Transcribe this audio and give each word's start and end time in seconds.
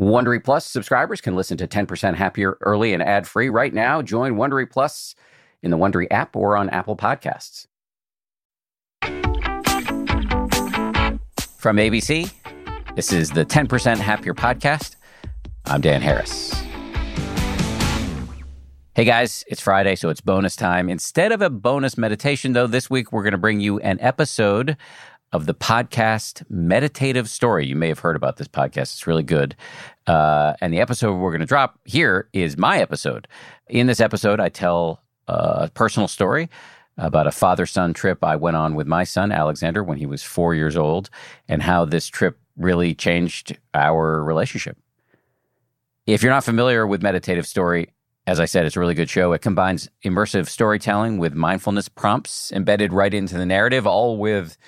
Wondery 0.00 0.42
Plus 0.42 0.64
subscribers 0.64 1.20
can 1.20 1.36
listen 1.36 1.58
to 1.58 1.68
10% 1.68 2.14
Happier 2.14 2.56
early 2.62 2.94
and 2.94 3.02
ad 3.02 3.28
free 3.28 3.50
right 3.50 3.74
now. 3.74 4.00
Join 4.00 4.36
Wondery 4.36 4.68
Plus 4.68 5.14
in 5.62 5.70
the 5.70 5.76
Wondery 5.76 6.06
app 6.10 6.34
or 6.34 6.56
on 6.56 6.70
Apple 6.70 6.96
Podcasts. 6.96 7.66
From 11.58 11.76
ABC, 11.76 12.32
this 12.96 13.12
is 13.12 13.28
the 13.32 13.44
10% 13.44 13.98
Happier 13.98 14.32
podcast. 14.32 14.96
I'm 15.66 15.82
Dan 15.82 16.00
Harris. 16.00 16.54
Hey 18.94 19.04
guys, 19.04 19.44
it's 19.48 19.60
Friday, 19.60 19.96
so 19.96 20.08
it's 20.08 20.22
bonus 20.22 20.56
time. 20.56 20.88
Instead 20.88 21.30
of 21.30 21.42
a 21.42 21.50
bonus 21.50 21.98
meditation, 21.98 22.54
though, 22.54 22.66
this 22.66 22.88
week 22.88 23.12
we're 23.12 23.22
going 23.22 23.32
to 23.32 23.38
bring 23.38 23.60
you 23.60 23.78
an 23.80 23.98
episode 24.00 24.78
of 25.32 25.46
the 25.46 25.54
podcast 25.54 26.42
Meditative 26.50 27.28
Story. 27.28 27.66
You 27.66 27.76
may 27.76 27.88
have 27.88 28.00
heard 28.00 28.16
about 28.16 28.36
this 28.36 28.48
podcast, 28.48 28.94
it's 28.94 29.06
really 29.06 29.22
good. 29.22 29.54
Uh, 30.06 30.54
and 30.60 30.72
the 30.72 30.80
episode 30.80 31.14
we're 31.14 31.30
going 31.30 31.40
to 31.40 31.46
drop 31.46 31.78
here 31.84 32.28
is 32.32 32.56
my 32.56 32.80
episode. 32.80 33.28
In 33.68 33.86
this 33.86 34.00
episode, 34.00 34.40
I 34.40 34.48
tell 34.48 35.02
a 35.28 35.70
personal 35.70 36.08
story 36.08 36.50
about 36.98 37.26
a 37.26 37.32
father 37.32 37.64
son 37.64 37.94
trip 37.94 38.24
I 38.24 38.36
went 38.36 38.56
on 38.56 38.74
with 38.74 38.86
my 38.86 39.04
son, 39.04 39.30
Alexander, 39.30 39.84
when 39.84 39.98
he 39.98 40.06
was 40.06 40.22
four 40.22 40.54
years 40.54 40.76
old, 40.76 41.08
and 41.48 41.62
how 41.62 41.84
this 41.84 42.08
trip 42.08 42.38
really 42.56 42.94
changed 42.94 43.56
our 43.72 44.22
relationship. 44.22 44.76
If 46.06 46.22
you're 46.22 46.32
not 46.32 46.44
familiar 46.44 46.86
with 46.86 47.02
Meditative 47.02 47.46
Story, 47.46 47.90
as 48.26 48.40
I 48.40 48.44
said, 48.44 48.66
it's 48.66 48.76
a 48.76 48.80
really 48.80 48.94
good 48.94 49.08
show. 49.08 49.32
It 49.32 49.42
combines 49.42 49.88
immersive 50.04 50.48
storytelling 50.48 51.18
with 51.18 51.34
mindfulness 51.34 51.88
prompts 51.88 52.52
embedded 52.52 52.92
right 52.92 53.14
into 53.14 53.38
the 53.38 53.46
narrative, 53.46 53.86
all 53.86 54.18
with 54.18 54.58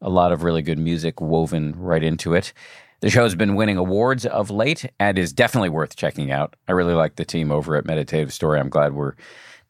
a 0.00 0.10
lot 0.10 0.32
of 0.32 0.42
really 0.42 0.62
good 0.62 0.78
music 0.78 1.20
woven 1.20 1.74
right 1.76 2.02
into 2.02 2.34
it. 2.34 2.52
The 3.00 3.10
show's 3.10 3.34
been 3.34 3.54
winning 3.54 3.78
awards 3.78 4.26
of 4.26 4.50
late 4.50 4.90
and 4.98 5.18
is 5.18 5.32
definitely 5.32 5.70
worth 5.70 5.96
checking 5.96 6.30
out. 6.30 6.54
I 6.68 6.72
really 6.72 6.94
like 6.94 7.16
the 7.16 7.24
team 7.24 7.50
over 7.50 7.76
at 7.76 7.86
Meditative 7.86 8.32
Story. 8.32 8.60
I'm 8.60 8.68
glad 8.68 8.92
we're 8.92 9.14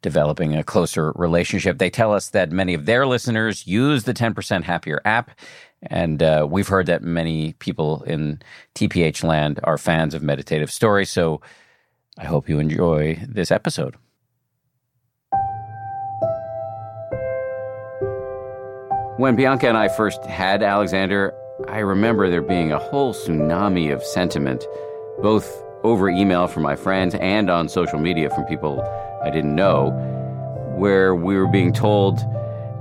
developing 0.03 0.56
a 0.56 0.64
closer 0.64 1.12
relationship. 1.14 1.78
They 1.78 1.91
tell 1.91 2.12
us 2.12 2.31
that 2.31 2.50
many 2.50 2.75
of 2.75 2.87
their 2.87 3.06
listeners 3.06 3.67
use 3.67 4.05
the 4.05 4.14
10% 4.14 4.64
Happier 4.64 5.00
app. 5.05 5.31
And 5.83 6.22
uh, 6.22 6.47
we've 6.50 6.69
heard 6.69 6.87
that 6.87 7.03
many 7.03 7.55
people 7.55 8.03
in 8.03 8.41
TPH 8.75 9.22
land 9.22 9.61
are 9.65 9.78
fans 9.78 10.15
of 10.15 10.22
Meditative 10.22 10.72
Story. 10.72 11.05
So 11.05 11.41
I 12.19 12.25
hope 12.25 12.48
you 12.48 12.59
enjoy 12.59 13.22
this 13.28 13.50
episode. 13.50 13.97
When 19.20 19.36
Bianca 19.36 19.68
and 19.68 19.76
I 19.76 19.88
first 19.88 20.24
had 20.24 20.62
Alexander, 20.62 21.34
I 21.68 21.80
remember 21.80 22.30
there 22.30 22.40
being 22.40 22.72
a 22.72 22.78
whole 22.78 23.12
tsunami 23.12 23.92
of 23.92 24.02
sentiment, 24.02 24.66
both 25.20 25.62
over 25.82 26.08
email 26.08 26.46
from 26.46 26.62
my 26.62 26.74
friends 26.74 27.14
and 27.16 27.50
on 27.50 27.68
social 27.68 27.98
media 27.98 28.30
from 28.30 28.46
people 28.46 28.80
I 29.22 29.28
didn't 29.28 29.54
know, 29.54 29.91
where 30.74 31.14
we 31.14 31.36
were 31.36 31.48
being 31.48 31.74
told 31.74 32.18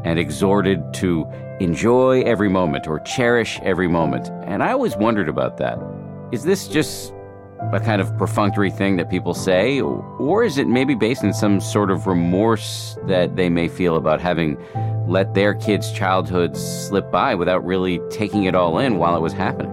and 0.05 0.17
exhorted 0.17 0.93
to 0.93 1.27
enjoy 1.59 2.21
every 2.21 2.47
moment 2.47 2.87
or 2.87 3.01
cherish 3.01 3.59
every 3.63 3.89
moment. 3.89 4.29
And 4.45 4.63
I 4.63 4.71
always 4.71 4.95
wondered 4.95 5.27
about 5.27 5.57
that. 5.57 5.77
Is 6.31 6.45
this 6.45 6.69
just 6.69 7.11
a 7.71 7.79
kind 7.79 8.01
of 8.01 8.15
perfunctory 8.17 8.71
thing 8.71 8.95
that 8.97 9.09
people 9.09 9.33
say, 9.33 9.81
or 9.81 10.43
is 10.43 10.57
it 10.57 10.67
maybe 10.67 10.95
based 10.95 11.23
in 11.23 11.33
some 11.33 11.59
sort 11.59 11.91
of 11.91 12.07
remorse 12.07 12.97
that 13.07 13.35
they 13.35 13.49
may 13.49 13.67
feel 13.67 13.95
about 13.95 14.21
having 14.21 14.57
let 15.07 15.33
their 15.33 15.53
kids' 15.53 15.91
childhoods 15.91 16.59
slip 16.87 17.11
by 17.11 17.35
without 17.35 17.65
really 17.65 17.99
taking 18.09 18.43
it 18.45 18.55
all 18.55 18.79
in 18.79 18.97
while 18.97 19.15
it 19.15 19.21
was 19.21 19.33
happening? 19.33 19.71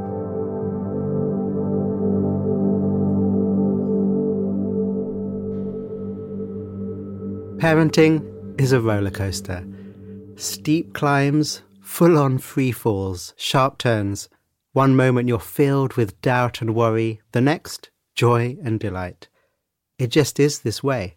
Parenting 7.58 8.60
is 8.60 8.72
a 8.72 8.80
roller 8.80 9.10
coaster. 9.10 9.66
Steep 10.36 10.92
climbs, 10.92 11.62
full 11.80 12.18
on 12.18 12.38
free 12.38 12.72
falls, 12.72 13.32
sharp 13.36 13.78
turns. 13.78 14.28
One 14.76 14.94
moment 14.94 15.26
you're 15.26 15.38
filled 15.38 15.94
with 15.94 16.20
doubt 16.20 16.60
and 16.60 16.74
worry, 16.74 17.22
the 17.32 17.40
next, 17.40 17.88
joy 18.14 18.58
and 18.62 18.78
delight. 18.78 19.26
It 19.98 20.08
just 20.08 20.38
is 20.38 20.58
this 20.58 20.82
way. 20.82 21.16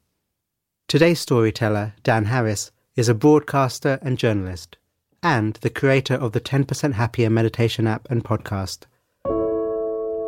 Today's 0.87 1.19
storyteller, 1.19 1.93
Dan 2.01 2.23
Harris, 2.23 2.71
is 2.95 3.09
a 3.09 3.13
broadcaster 3.13 3.99
and 4.01 4.17
journalist, 4.17 4.77
and 5.21 5.55
the 5.55 5.69
creator 5.69 6.13
of 6.13 6.31
the 6.31 6.39
10% 6.39 6.93
Happier 6.93 7.29
meditation 7.29 7.85
app 7.85 8.07
and 8.09 8.23
podcast. 8.23 8.85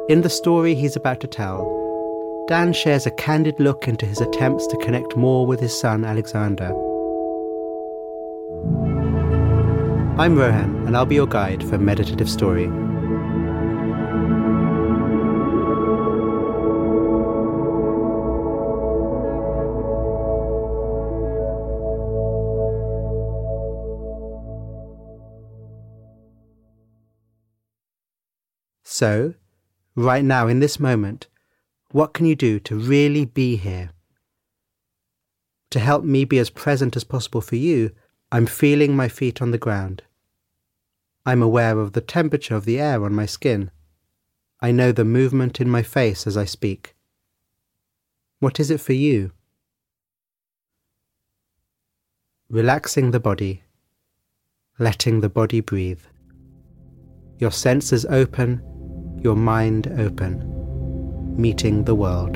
In 0.09 0.23
the 0.23 0.29
story 0.29 0.75
he's 0.75 0.97
about 0.97 1.21
to 1.21 1.27
tell, 1.27 2.45
Dan 2.49 2.73
shares 2.73 3.05
a 3.05 3.11
candid 3.11 3.55
look 3.59 3.87
into 3.87 4.05
his 4.05 4.19
attempts 4.19 4.67
to 4.67 4.77
connect 4.83 5.15
more 5.15 5.47
with 5.47 5.61
his 5.61 5.79
son 5.79 6.03
Alexander. 6.03 6.75
I'm 10.19 10.35
Rohan, 10.37 10.85
and 10.85 10.97
I'll 10.97 11.05
be 11.05 11.15
your 11.15 11.27
guide 11.27 11.63
for 11.63 11.77
Meditative 11.77 12.29
Story. 12.29 12.69
So, 29.01 29.33
right 29.95 30.23
now 30.23 30.47
in 30.47 30.59
this 30.59 30.79
moment, 30.79 31.25
what 31.89 32.13
can 32.13 32.27
you 32.27 32.35
do 32.35 32.59
to 32.59 32.75
really 32.75 33.25
be 33.25 33.55
here? 33.55 33.89
To 35.71 35.79
help 35.79 36.03
me 36.03 36.23
be 36.23 36.37
as 36.37 36.51
present 36.51 36.95
as 36.95 37.03
possible 37.03 37.41
for 37.41 37.55
you, 37.55 37.93
I'm 38.31 38.45
feeling 38.45 38.95
my 38.95 39.07
feet 39.07 39.41
on 39.41 39.49
the 39.49 39.57
ground. 39.57 40.03
I'm 41.25 41.41
aware 41.41 41.79
of 41.79 41.93
the 41.93 42.01
temperature 42.01 42.55
of 42.55 42.65
the 42.65 42.79
air 42.79 43.03
on 43.03 43.15
my 43.15 43.25
skin. 43.25 43.71
I 44.59 44.71
know 44.71 44.91
the 44.91 45.03
movement 45.03 45.59
in 45.59 45.67
my 45.67 45.81
face 45.81 46.27
as 46.27 46.37
I 46.37 46.45
speak. 46.45 46.93
What 48.37 48.59
is 48.59 48.69
it 48.69 48.81
for 48.81 48.93
you? 48.93 49.31
Relaxing 52.51 53.09
the 53.09 53.19
body, 53.19 53.63
letting 54.77 55.21
the 55.21 55.29
body 55.29 55.59
breathe. 55.59 56.03
Your 57.39 57.51
senses 57.51 58.05
open, 58.05 58.61
your 59.21 59.35
mind 59.35 59.87
open 59.99 60.47
meeting 61.37 61.83
the 61.85 61.95
world. 61.95 62.35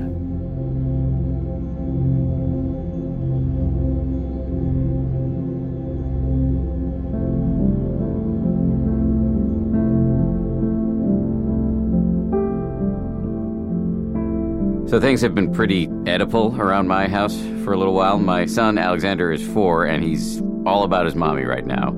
So 14.88 15.02
things 15.02 15.20
have 15.22 15.36
been 15.36 15.52
pretty 15.52 15.88
Oedipal 15.88 16.58
around 16.58 16.88
my 16.88 17.08
house 17.08 17.38
for 17.66 17.74
a 17.74 17.78
little 17.78 17.94
while. 17.94 18.18
My 18.18 18.46
son 18.46 18.78
Alexander 18.78 19.32
is 19.32 19.46
four, 19.46 19.86
and 19.86 20.04
he's 20.04 20.42
all 20.66 20.84
about 20.84 21.06
his 21.06 21.16
mommy 21.16 21.44
right 21.44 21.66
now. 21.66 21.92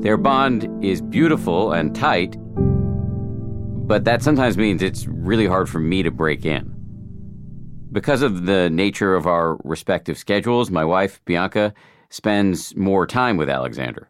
Their 0.00 0.16
bond 0.16 0.82
is 0.82 1.02
beautiful 1.02 1.72
and 1.72 1.94
tight, 1.94 2.36
but 3.90 4.04
that 4.04 4.22
sometimes 4.22 4.56
means 4.56 4.82
it's 4.82 5.08
really 5.08 5.48
hard 5.48 5.68
for 5.68 5.80
me 5.80 6.00
to 6.00 6.12
break 6.12 6.46
in. 6.46 6.72
Because 7.90 8.22
of 8.22 8.46
the 8.46 8.70
nature 8.70 9.16
of 9.16 9.26
our 9.26 9.58
respective 9.64 10.16
schedules, 10.16 10.70
my 10.70 10.84
wife, 10.84 11.20
Bianca, 11.24 11.74
spends 12.08 12.76
more 12.76 13.04
time 13.04 13.36
with 13.36 13.50
Alexander. 13.50 14.08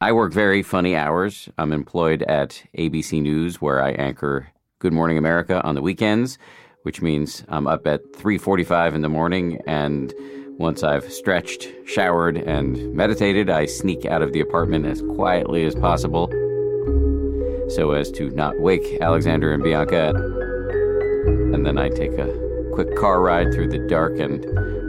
I 0.00 0.12
work 0.12 0.32
very 0.32 0.62
funny 0.62 0.94
hours. 0.94 1.48
I'm 1.58 1.72
employed 1.72 2.22
at 2.22 2.62
ABC 2.78 3.20
News 3.20 3.60
where 3.60 3.82
I 3.82 3.90
anchor 3.94 4.52
Good 4.78 4.92
Morning 4.92 5.18
America 5.18 5.60
on 5.64 5.74
the 5.74 5.82
weekends, 5.82 6.38
which 6.84 7.02
means 7.02 7.42
I'm 7.48 7.66
up 7.66 7.88
at 7.88 8.12
3:45 8.12 8.94
in 8.94 9.00
the 9.00 9.08
morning 9.08 9.60
and 9.66 10.14
once 10.56 10.84
I've 10.84 11.10
stretched, 11.12 11.66
showered, 11.84 12.36
and 12.36 12.94
meditated, 12.94 13.50
I 13.50 13.66
sneak 13.66 14.06
out 14.06 14.22
of 14.22 14.32
the 14.32 14.40
apartment 14.40 14.86
as 14.86 15.02
quietly 15.02 15.64
as 15.64 15.74
possible 15.74 16.30
so 17.70 17.92
as 17.92 18.10
to 18.12 18.30
not 18.30 18.58
wake 18.60 18.98
Alexander 19.00 19.52
and 19.52 19.62
Bianca. 19.62 20.10
And 21.54 21.64
then 21.64 21.78
I 21.78 21.88
take 21.88 22.12
a 22.12 22.32
quick 22.72 22.96
car 22.96 23.20
ride 23.20 23.52
through 23.52 23.68
the 23.68 23.78
dark 23.78 24.18
and 24.18 24.44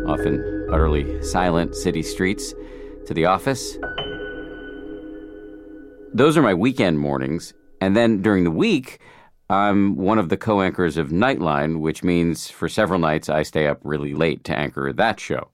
often 0.09 0.67
utterly 0.71 1.21
silent 1.23 1.75
city 1.75 2.03
streets 2.03 2.53
to 3.05 3.13
the 3.13 3.25
office. 3.25 3.77
Those 6.13 6.37
are 6.37 6.41
my 6.41 6.53
weekend 6.53 6.99
mornings. 6.99 7.53
And 7.79 7.95
then 7.95 8.21
during 8.21 8.43
the 8.43 8.51
week, 8.51 8.99
I'm 9.49 9.95
one 9.95 10.19
of 10.19 10.29
the 10.29 10.37
co 10.37 10.61
anchors 10.61 10.97
of 10.97 11.09
Nightline, 11.09 11.79
which 11.79 12.03
means 12.03 12.49
for 12.49 12.69
several 12.69 12.99
nights 12.99 13.27
I 13.29 13.43
stay 13.43 13.67
up 13.67 13.79
really 13.83 14.13
late 14.13 14.43
to 14.45 14.57
anchor 14.57 14.93
that 14.93 15.19
show. 15.19 15.49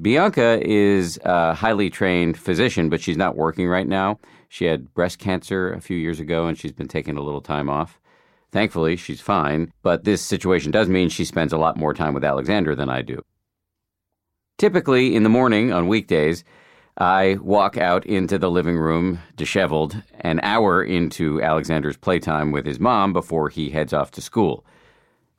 Bianca 0.00 0.60
is 0.62 1.20
a 1.24 1.54
highly 1.54 1.90
trained 1.90 2.38
physician, 2.38 2.88
but 2.88 3.00
she's 3.00 3.16
not 3.16 3.36
working 3.36 3.68
right 3.68 3.86
now. 3.86 4.18
She 4.48 4.66
had 4.66 4.94
breast 4.94 5.18
cancer 5.18 5.72
a 5.72 5.80
few 5.80 5.96
years 5.96 6.20
ago 6.20 6.46
and 6.46 6.58
she's 6.58 6.72
been 6.72 6.88
taking 6.88 7.16
a 7.16 7.22
little 7.22 7.40
time 7.40 7.68
off. 7.68 7.98
Thankfully, 8.52 8.96
she's 8.96 9.20
fine, 9.20 9.72
but 9.82 10.04
this 10.04 10.22
situation 10.22 10.70
does 10.70 10.88
mean 10.88 11.08
she 11.08 11.24
spends 11.24 11.52
a 11.52 11.58
lot 11.58 11.76
more 11.76 11.92
time 11.92 12.14
with 12.14 12.24
Alexander 12.24 12.74
than 12.74 12.88
I 12.88 13.02
do. 13.02 13.24
Typically, 14.58 15.16
in 15.16 15.24
the 15.24 15.28
morning 15.28 15.72
on 15.72 15.88
weekdays, 15.88 16.44
I 16.96 17.38
walk 17.42 17.76
out 17.76 18.06
into 18.06 18.38
the 18.38 18.50
living 18.50 18.78
room, 18.78 19.18
disheveled, 19.34 20.00
an 20.20 20.38
hour 20.44 20.84
into 20.84 21.42
Alexander's 21.42 21.96
playtime 21.96 22.52
with 22.52 22.64
his 22.64 22.78
mom 22.78 23.12
before 23.12 23.48
he 23.48 23.70
heads 23.70 23.92
off 23.92 24.12
to 24.12 24.20
school. 24.20 24.64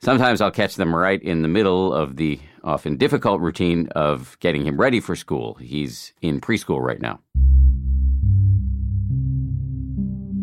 Sometimes 0.02 0.42
I'll 0.42 0.50
catch 0.50 0.74
them 0.74 0.94
right 0.94 1.22
in 1.22 1.40
the 1.40 1.48
middle 1.48 1.94
of 1.94 2.16
the 2.16 2.38
often 2.62 2.98
difficult 2.98 3.40
routine 3.40 3.88
of 3.92 4.36
getting 4.40 4.66
him 4.66 4.78
ready 4.78 5.00
for 5.00 5.16
school. 5.16 5.54
He's 5.54 6.12
in 6.20 6.42
preschool 6.42 6.82
right 6.82 7.00
now. 7.00 7.20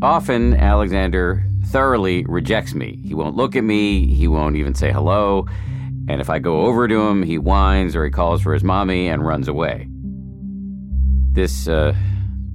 Often, 0.03 0.55
Alexander 0.55 1.45
thoroughly 1.67 2.25
rejects 2.25 2.73
me. 2.73 2.99
He 3.05 3.13
won't 3.13 3.37
look 3.37 3.55
at 3.55 3.63
me, 3.63 4.13
he 4.13 4.27
won't 4.27 4.57
even 4.57 4.75
say 4.75 4.91
hello, 4.91 5.47
and 6.09 6.19
if 6.19 6.29
I 6.29 6.39
go 6.39 6.65
over 6.65 6.89
to 6.89 7.07
him, 7.07 7.23
he 7.23 7.37
whines 7.37 7.95
or 7.95 8.03
he 8.03 8.11
calls 8.11 8.41
for 8.41 8.53
his 8.53 8.65
mommy 8.65 9.07
and 9.07 9.25
runs 9.25 9.47
away. 9.47 9.87
This, 11.31 11.69
uh, 11.69 11.95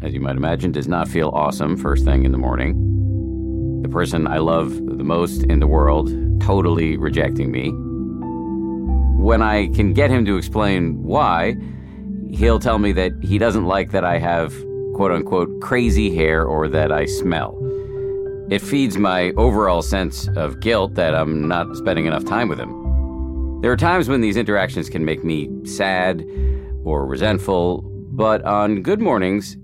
as 0.03 0.12
you 0.12 0.21
might 0.21 0.37
imagine, 0.37 0.73
does 0.73 0.89
not 0.89 1.09
feel 1.09 1.31
awesome 1.31 1.79
first 1.79 2.05
thing 2.05 2.27
in 2.27 2.33
the 2.33 2.39
morning. 2.39 3.81
The 3.81 3.89
person 3.89 4.27
I 4.27 4.39
love 4.39 4.75
the 4.75 5.03
most 5.03 5.45
in 5.45 5.59
the 5.59 5.67
world 5.67 6.11
totally 6.43 6.99
rejecting 6.99 7.50
me. 7.50 7.71
When 9.23 9.41
I 9.41 9.69
can 9.69 9.95
get 9.95 10.11
him 10.11 10.27
to 10.27 10.37
explain 10.37 11.03
why, 11.03 11.56
he'll 12.31 12.59
tell 12.59 12.79
me 12.79 12.93
that 12.93 13.12
he 13.23 13.39
doesn't 13.39 13.65
like 13.65 13.93
that 13.93 14.05
I 14.05 14.19
have 14.19 14.53
quote 14.99 15.12
unquote 15.12 15.61
crazy 15.61 16.12
hair 16.12 16.45
or 16.45 16.67
that 16.67 16.91
I 16.91 17.06
smell. 17.06 17.56
It 18.50 18.61
feeds 18.61 18.99
my 18.99 19.31
overall 19.37 19.81
sense 19.81 20.27
of 20.35 20.59
guilt 20.59 20.97
that 20.97 21.15
I'm 21.15 21.47
not 21.47 21.77
spending 21.77 22.06
enough 22.06 22.25
time 22.25 22.49
with 22.49 22.59
him. 22.59 23.61
There 23.61 23.71
are 23.71 23.77
times 23.77 24.09
when 24.09 24.23
these 24.23 24.37
interactions 24.37 24.91
can 24.91 25.05
make 25.05 25.23
me 25.23 25.50
sad 25.65 26.27
or 26.83 27.06
resentful, 27.06 27.83
but 28.11 28.43
on 28.45 28.83
good 28.83 29.00
mornings, 29.00 29.56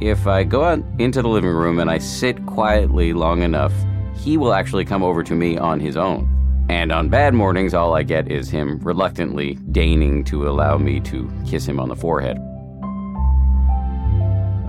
if 0.00 0.28
I 0.28 0.44
go 0.44 0.62
out 0.62 0.84
into 1.00 1.22
the 1.22 1.28
living 1.28 1.50
room 1.50 1.80
and 1.80 1.90
I 1.90 1.98
sit 1.98 2.46
quietly 2.46 3.12
long 3.12 3.42
enough, 3.42 3.72
he 4.16 4.36
will 4.36 4.52
actually 4.52 4.84
come 4.84 5.02
over 5.02 5.24
to 5.24 5.34
me 5.34 5.58
on 5.58 5.80
his 5.80 5.96
own. 5.96 6.28
And 6.68 6.92
on 6.92 7.08
bad 7.08 7.34
mornings, 7.34 7.74
all 7.74 7.96
I 7.96 8.04
get 8.04 8.30
is 8.30 8.48
him 8.48 8.78
reluctantly 8.78 9.54
deigning 9.72 10.22
to 10.26 10.48
allow 10.48 10.78
me 10.78 11.00
to 11.00 11.28
kiss 11.48 11.66
him 11.66 11.80
on 11.80 11.88
the 11.88 11.96
forehead. 11.96 12.38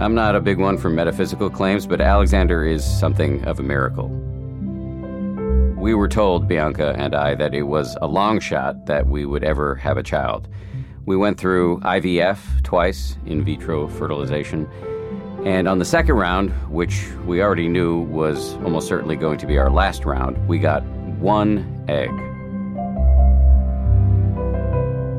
I'm 0.02 0.16
not 0.16 0.36
a 0.36 0.42
big 0.42 0.58
one 0.58 0.80
for 0.80 0.90
metaphysical 0.90 1.52
claims, 1.52 1.86
but 1.86 2.02
Alexander 2.02 2.66
is 2.66 2.84
something 2.84 3.46
of 3.46 3.60
a 3.60 3.62
miracle. 3.62 4.08
We 5.78 5.94
were 5.94 6.08
told, 6.08 6.48
Bianca 6.48 6.96
and 6.98 7.14
I, 7.14 7.36
that 7.36 7.54
it 7.54 7.62
was 7.62 7.96
a 8.02 8.08
long 8.08 8.40
shot 8.40 8.88
that 8.88 9.06
we 9.06 9.28
would 9.28 9.44
ever 9.44 9.76
have 9.76 9.98
a 9.98 10.04
child. 10.04 10.48
We 11.06 11.16
went 11.16 11.40
through 11.40 11.82
IVF 11.82 12.64
twice, 12.64 13.16
in 13.28 13.44
vitro 13.44 13.88
fertilization, 13.90 14.68
and 15.46 15.68
on 15.68 15.78
the 15.78 15.86
second 15.86 16.16
round, 16.16 16.50
which 16.72 17.08
we 17.28 17.44
already 17.44 17.68
knew 17.68 18.00
was 18.00 18.56
almost 18.64 18.88
certainly 18.88 19.16
going 19.16 19.38
to 19.38 19.46
be 19.46 19.60
our 19.60 19.70
last 19.70 20.04
round, 20.04 20.48
we 20.48 20.58
got 20.58 20.84
one 21.20 21.86
egg. 21.88 22.10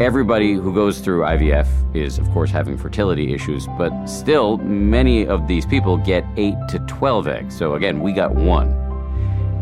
Everybody 0.03 0.55
who 0.55 0.75
goes 0.75 0.99
through 0.99 1.21
IVF 1.21 1.69
is, 1.95 2.19
of 2.19 2.29
course, 2.31 2.51
having 2.51 2.77
fertility 2.77 3.33
issues, 3.33 3.69
but 3.79 4.07
still, 4.07 4.57
many 4.57 5.25
of 5.29 5.47
these 5.47 5.65
people 5.65 5.97
get 5.97 6.25
8 6.37 6.57
to 6.71 6.81
12 6.89 7.29
eggs. 7.29 7.57
So, 7.57 7.75
again, 7.77 8.01
we 8.01 8.11
got 8.13 8.35
one. 8.35 8.73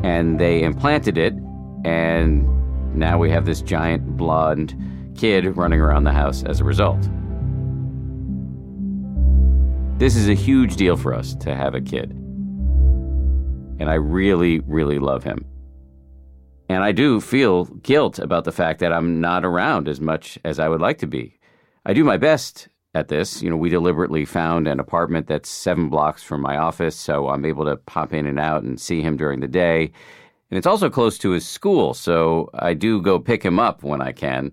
And 0.02 0.40
they 0.40 0.62
implanted 0.62 1.18
it, 1.18 1.34
and 1.84 2.46
now 2.96 3.18
we 3.18 3.28
have 3.28 3.44
this 3.44 3.60
giant 3.60 4.16
blonde 4.16 4.74
kid 5.14 5.58
running 5.58 5.78
around 5.78 6.04
the 6.04 6.12
house 6.12 6.42
as 6.44 6.60
a 6.60 6.64
result. 6.64 7.02
This 9.98 10.16
is 10.16 10.30
a 10.30 10.34
huge 10.34 10.76
deal 10.76 10.96
for 10.96 11.12
us 11.12 11.34
to 11.34 11.54
have 11.54 11.74
a 11.74 11.82
kid. 11.82 12.12
And 13.78 13.90
I 13.90 13.94
really, 13.96 14.60
really 14.60 14.98
love 14.98 15.22
him. 15.22 15.44
And 16.70 16.84
I 16.84 16.92
do 16.92 17.20
feel 17.20 17.64
guilt 17.64 18.20
about 18.20 18.44
the 18.44 18.52
fact 18.52 18.78
that 18.78 18.92
I'm 18.92 19.20
not 19.20 19.44
around 19.44 19.88
as 19.88 20.00
much 20.00 20.38
as 20.44 20.60
I 20.60 20.68
would 20.68 20.80
like 20.80 20.98
to 20.98 21.06
be. 21.08 21.36
I 21.84 21.92
do 21.92 22.04
my 22.04 22.16
best 22.16 22.68
at 22.94 23.08
this. 23.08 23.42
You 23.42 23.50
know, 23.50 23.56
we 23.56 23.70
deliberately 23.70 24.24
found 24.24 24.68
an 24.68 24.78
apartment 24.78 25.26
that's 25.26 25.48
seven 25.48 25.88
blocks 25.88 26.22
from 26.22 26.40
my 26.40 26.56
office, 26.56 26.94
so 26.94 27.28
I'm 27.28 27.44
able 27.44 27.64
to 27.64 27.76
pop 27.76 28.14
in 28.14 28.24
and 28.24 28.38
out 28.38 28.62
and 28.62 28.80
see 28.80 29.02
him 29.02 29.16
during 29.16 29.40
the 29.40 29.48
day. 29.48 29.90
And 30.48 30.58
it's 30.58 30.66
also 30.66 30.88
close 30.88 31.18
to 31.18 31.30
his 31.30 31.44
school, 31.44 31.92
so 31.92 32.50
I 32.54 32.74
do 32.74 33.02
go 33.02 33.18
pick 33.18 33.42
him 33.42 33.58
up 33.58 33.82
when 33.82 34.00
I 34.00 34.12
can. 34.12 34.52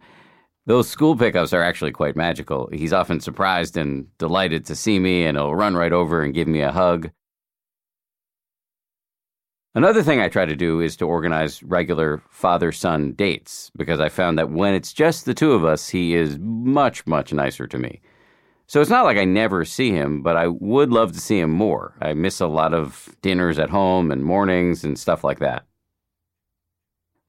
Those 0.65 0.89
school 0.89 1.15
pickups 1.15 1.53
are 1.53 1.61
actually 1.61 1.91
quite 1.91 2.15
magical. 2.15 2.67
He's 2.73 2.93
often 2.93 3.19
surprised 3.19 3.77
and 3.77 4.07
delighted 4.17 4.65
to 4.65 4.75
see 4.75 4.97
me, 4.97 5.23
and 5.23 5.37
he'll 5.37 5.53
run 5.53 5.75
right 5.75 5.93
over 5.93 6.23
and 6.23 6.33
give 6.33 6.47
me 6.47 6.61
a 6.61 6.71
hug. 6.71 7.11
Another 9.77 10.01
thing 10.01 10.19
I 10.19 10.27
try 10.27 10.47
to 10.47 10.56
do 10.56 10.81
is 10.81 10.95
to 10.95 11.06
organize 11.06 11.62
regular 11.62 12.24
father 12.31 12.71
son 12.71 13.12
dates 13.12 13.71
because 13.75 14.00
I 14.00 14.09
found 14.09 14.39
that 14.39 14.50
when 14.50 14.74
it's 14.74 14.91
just 14.91 15.25
the 15.25 15.35
two 15.35 15.51
of 15.51 15.63
us, 15.63 15.89
he 15.89 16.15
is 16.15 16.39
much, 16.39 17.06
much 17.06 17.31
nicer 17.31 17.68
to 17.68 17.77
me. 17.77 18.01
So 18.65 18.81
it's 18.81 18.89
not 18.89 19.06
like 19.06 19.18
I 19.18 19.24
never 19.24 19.65
see 19.65 19.91
him, 19.91 20.24
but 20.24 20.35
I 20.35 20.47
would 20.47 20.89
love 20.89 21.12
to 21.12 21.19
see 21.19 21.39
him 21.39 21.51
more. 21.51 21.95
I 22.01 22.13
miss 22.13 22.41
a 22.41 22.47
lot 22.47 22.74
of 22.74 23.15
dinners 23.21 23.59
at 23.59 23.69
home 23.69 24.09
and 24.09 24.24
mornings 24.24 24.83
and 24.83 24.97
stuff 24.97 25.24
like 25.24 25.38
that. 25.41 25.68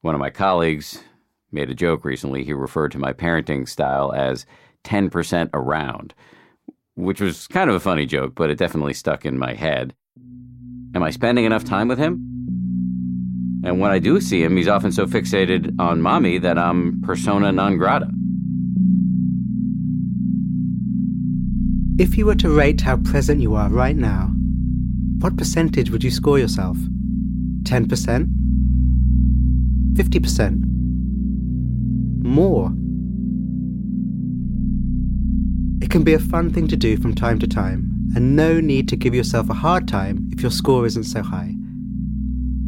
One 0.01 0.15
of 0.15 0.19
my 0.19 0.31
colleagues 0.31 1.03
made 1.51 1.69
a 1.69 1.75
joke 1.75 2.03
recently. 2.03 2.43
He 2.43 2.53
referred 2.53 2.91
to 2.93 2.97
my 2.97 3.13
parenting 3.13 3.69
style 3.69 4.11
as 4.11 4.47
10% 4.85 5.51
around, 5.53 6.15
which 6.95 7.21
was 7.21 7.45
kind 7.45 7.69
of 7.69 7.75
a 7.75 7.79
funny 7.79 8.07
joke, 8.07 8.33
but 8.33 8.49
it 8.49 8.57
definitely 8.57 8.95
stuck 8.95 9.23
in 9.23 9.37
my 9.37 9.53
head. 9.53 9.93
Am 10.95 11.03
I 11.03 11.11
spending 11.11 11.45
enough 11.45 11.63
time 11.63 11.87
with 11.87 11.99
him? 11.99 12.38
And 13.63 13.79
when 13.79 13.91
I 13.91 13.99
do 13.99 14.21
see 14.21 14.41
him, 14.41 14.55
he's 14.55 14.67
often 14.67 14.91
so 14.91 15.05
fixated 15.05 15.79
on 15.79 16.01
mommy 16.01 16.37
that 16.37 16.57
I'm 16.57 17.01
persona 17.01 17.51
non 17.51 17.77
grata. 17.77 18.09
If 21.99 22.17
you 22.17 22.25
were 22.25 22.35
to 22.35 22.49
rate 22.49 22.79
how 22.79 22.95
present 22.97 23.41
you 23.41 23.55
are 23.55 23.69
right 23.69 23.97
now, 23.97 24.31
what 25.19 25.35
percentage 25.35 25.91
would 25.91 26.03
you 26.03 26.11
score 26.11 26.39
yourself? 26.39 26.77
10%? 27.63 28.29
50%? 29.95 30.63
More? 32.23 32.71
It 35.83 35.89
can 35.89 36.03
be 36.03 36.13
a 36.13 36.19
fun 36.19 36.53
thing 36.53 36.69
to 36.69 36.77
do 36.77 36.95
from 36.95 37.13
time 37.15 37.37
to 37.39 37.47
time, 37.47 37.91
and 38.15 38.35
no 38.37 38.61
need 38.61 38.87
to 38.87 38.95
give 38.95 39.13
yourself 39.13 39.49
a 39.49 39.53
hard 39.53 39.85
time 39.85 40.29
if 40.31 40.41
your 40.41 40.51
score 40.51 40.85
isn't 40.85 41.03
so 41.03 41.21
high. 41.21 41.53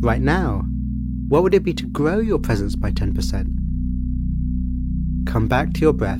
Right 0.01 0.21
now, 0.21 0.65
what 1.31 1.43
would 1.43 1.53
it 1.53 1.63
be 1.63 1.73
to 1.73 1.85
grow 1.85 2.19
your 2.19 2.37
presence 2.37 2.75
by 2.75 2.91
10%? 2.91 3.15
Come 5.25 5.47
back 5.47 5.71
to 5.75 5.79
your 5.79 5.93
breath, 5.93 6.19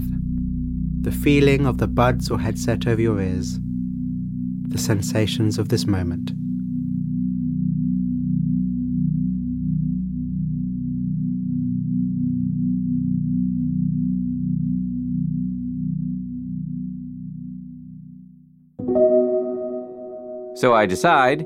the 1.02 1.12
feeling 1.12 1.66
of 1.66 1.80
the 1.80 1.88
buds 1.88 2.32
or 2.32 2.40
headset 2.40 2.88
over 2.88 3.02
your 3.02 3.20
ears, 3.20 3.60
the 4.70 4.78
sensations 4.78 5.58
of 5.58 5.68
this 5.68 5.86
moment. 5.86 6.32
So 20.56 20.74
I 20.74 20.86
decide, 20.86 21.46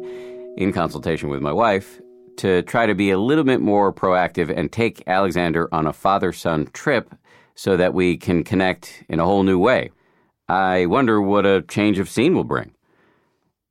in 0.56 0.72
consultation 0.72 1.30
with 1.30 1.42
my 1.42 1.52
wife, 1.52 2.00
to 2.38 2.62
try 2.64 2.86
to 2.86 2.96
be 2.96 3.12
a 3.12 3.18
little 3.18 3.44
bit 3.44 3.62
more 3.62 3.94
proactive 3.94 4.56
and 4.56 4.72
take 4.72 5.04
Alexander 5.08 5.68
on 5.74 5.88
a 5.88 5.94
father 5.94 6.32
son 6.32 6.68
trip 6.74 7.14
so 7.56 7.78
that 7.78 7.94
we 7.94 8.18
can 8.18 8.44
connect 8.44 9.04
in 9.10 9.20
a 9.20 9.26
whole 9.26 9.44
new 9.44 9.58
way. 9.58 9.92
I 10.48 10.86
wonder 10.86 11.22
what 11.22 11.46
a 11.46 11.64
change 11.64 11.98
of 12.00 12.10
scene 12.10 12.36
will 12.36 12.44
bring. 12.44 12.74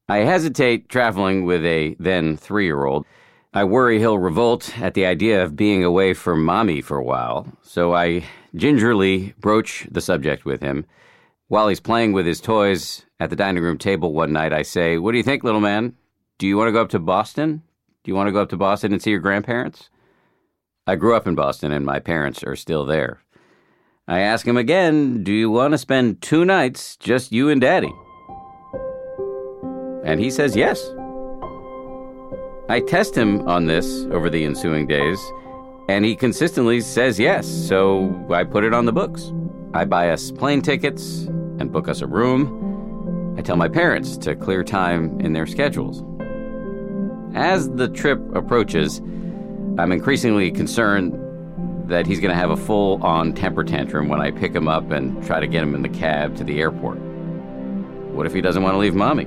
I 0.08 0.18
hesitate 0.18 0.88
traveling 0.88 1.44
with 1.44 1.64
a 1.64 1.96
then 1.98 2.36
three 2.36 2.64
year 2.64 2.84
old. 2.84 3.06
I 3.52 3.64
worry 3.64 3.98
he'll 4.00 4.18
revolt 4.18 4.76
at 4.80 4.94
the 4.94 5.06
idea 5.06 5.44
of 5.44 5.56
being 5.56 5.84
away 5.84 6.12
from 6.12 6.44
mommy 6.44 6.80
for 6.80 6.96
a 6.96 7.04
while, 7.04 7.46
so 7.62 7.94
I 7.94 8.24
gingerly 8.56 9.32
broach 9.38 9.86
the 9.90 10.00
subject 10.00 10.44
with 10.44 10.60
him. 10.60 10.84
While 11.48 11.68
he's 11.68 11.80
playing 11.80 12.12
with 12.12 12.26
his 12.26 12.40
toys 12.40 13.06
at 13.20 13.30
the 13.30 13.36
dining 13.36 13.62
room 13.62 13.78
table 13.78 14.12
one 14.12 14.32
night, 14.32 14.52
I 14.52 14.62
say, 14.62 14.98
What 14.98 15.12
do 15.12 15.18
you 15.18 15.22
think, 15.22 15.44
little 15.44 15.60
man? 15.60 15.94
Do 16.38 16.48
you 16.48 16.56
want 16.56 16.68
to 16.68 16.72
go 16.72 16.82
up 16.82 16.88
to 16.90 16.98
Boston? 16.98 17.62
Do 18.04 18.10
you 18.10 18.14
want 18.14 18.28
to 18.28 18.32
go 18.32 18.42
up 18.42 18.50
to 18.50 18.56
Boston 18.58 18.92
and 18.92 19.00
see 19.00 19.10
your 19.12 19.20
grandparents? 19.20 19.88
I 20.86 20.94
grew 20.94 21.16
up 21.16 21.26
in 21.26 21.34
Boston 21.34 21.72
and 21.72 21.86
my 21.86 22.00
parents 22.00 22.44
are 22.44 22.54
still 22.54 22.84
there. 22.84 23.20
I 24.06 24.20
ask 24.20 24.46
him 24.46 24.58
again, 24.58 25.24
Do 25.24 25.32
you 25.32 25.50
want 25.50 25.72
to 25.72 25.78
spend 25.78 26.20
two 26.20 26.44
nights, 26.44 26.98
just 26.98 27.32
you 27.32 27.48
and 27.48 27.62
daddy? 27.62 27.92
And 30.04 30.20
he 30.20 30.30
says 30.30 30.54
yes. 30.54 30.86
I 32.68 32.80
test 32.86 33.16
him 33.16 33.48
on 33.48 33.64
this 33.64 34.04
over 34.12 34.28
the 34.28 34.44
ensuing 34.44 34.86
days, 34.86 35.18
and 35.88 36.04
he 36.04 36.14
consistently 36.14 36.82
says 36.82 37.18
yes, 37.18 37.46
so 37.46 38.26
I 38.30 38.44
put 38.44 38.64
it 38.64 38.74
on 38.74 38.84
the 38.84 38.92
books. 38.92 39.32
I 39.72 39.86
buy 39.86 40.10
us 40.10 40.30
plane 40.30 40.60
tickets 40.60 41.22
and 41.58 41.72
book 41.72 41.88
us 41.88 42.02
a 42.02 42.06
room. 42.06 43.34
I 43.38 43.42
tell 43.42 43.56
my 43.56 43.68
parents 43.68 44.18
to 44.18 44.36
clear 44.36 44.62
time 44.62 45.18
in 45.20 45.32
their 45.32 45.46
schedules. 45.46 46.02
As 47.34 47.68
the 47.68 47.88
trip 47.88 48.20
approaches, 48.36 48.98
I'm 49.76 49.90
increasingly 49.90 50.52
concerned 50.52 51.20
that 51.90 52.06
he's 52.06 52.20
going 52.20 52.30
to 52.30 52.36
have 52.36 52.50
a 52.50 52.56
full 52.56 53.02
on 53.02 53.32
temper 53.32 53.64
tantrum 53.64 54.08
when 54.08 54.20
I 54.20 54.30
pick 54.30 54.54
him 54.54 54.68
up 54.68 54.92
and 54.92 55.24
try 55.26 55.40
to 55.40 55.46
get 55.48 55.62
him 55.62 55.74
in 55.74 55.82
the 55.82 55.88
cab 55.88 56.36
to 56.36 56.44
the 56.44 56.60
airport. 56.60 56.98
What 58.14 58.26
if 58.26 58.32
he 58.32 58.40
doesn't 58.40 58.62
want 58.62 58.74
to 58.74 58.78
leave 58.78 58.94
mommy? 58.94 59.24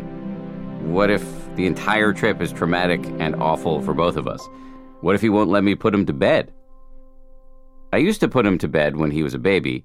What 0.87 1.09
if 1.09 1.23
the 1.55 1.65
entire 1.65 2.13
trip 2.13 2.41
is 2.41 2.53
traumatic 2.53 3.05
and 3.19 3.35
awful 3.35 3.81
for 3.81 3.93
both 3.93 4.15
of 4.15 4.25
us? 4.25 4.47
What 5.01 5.13
if 5.13 5.21
he 5.21 5.27
won't 5.27 5.49
let 5.49 5.65
me 5.65 5.75
put 5.75 5.93
him 5.93 6.05
to 6.05 6.13
bed? 6.13 6.53
I 7.91 7.97
used 7.97 8.21
to 8.21 8.29
put 8.29 8.45
him 8.45 8.57
to 8.59 8.69
bed 8.69 8.95
when 8.95 9.11
he 9.11 9.21
was 9.21 9.33
a 9.33 9.39
baby, 9.39 9.83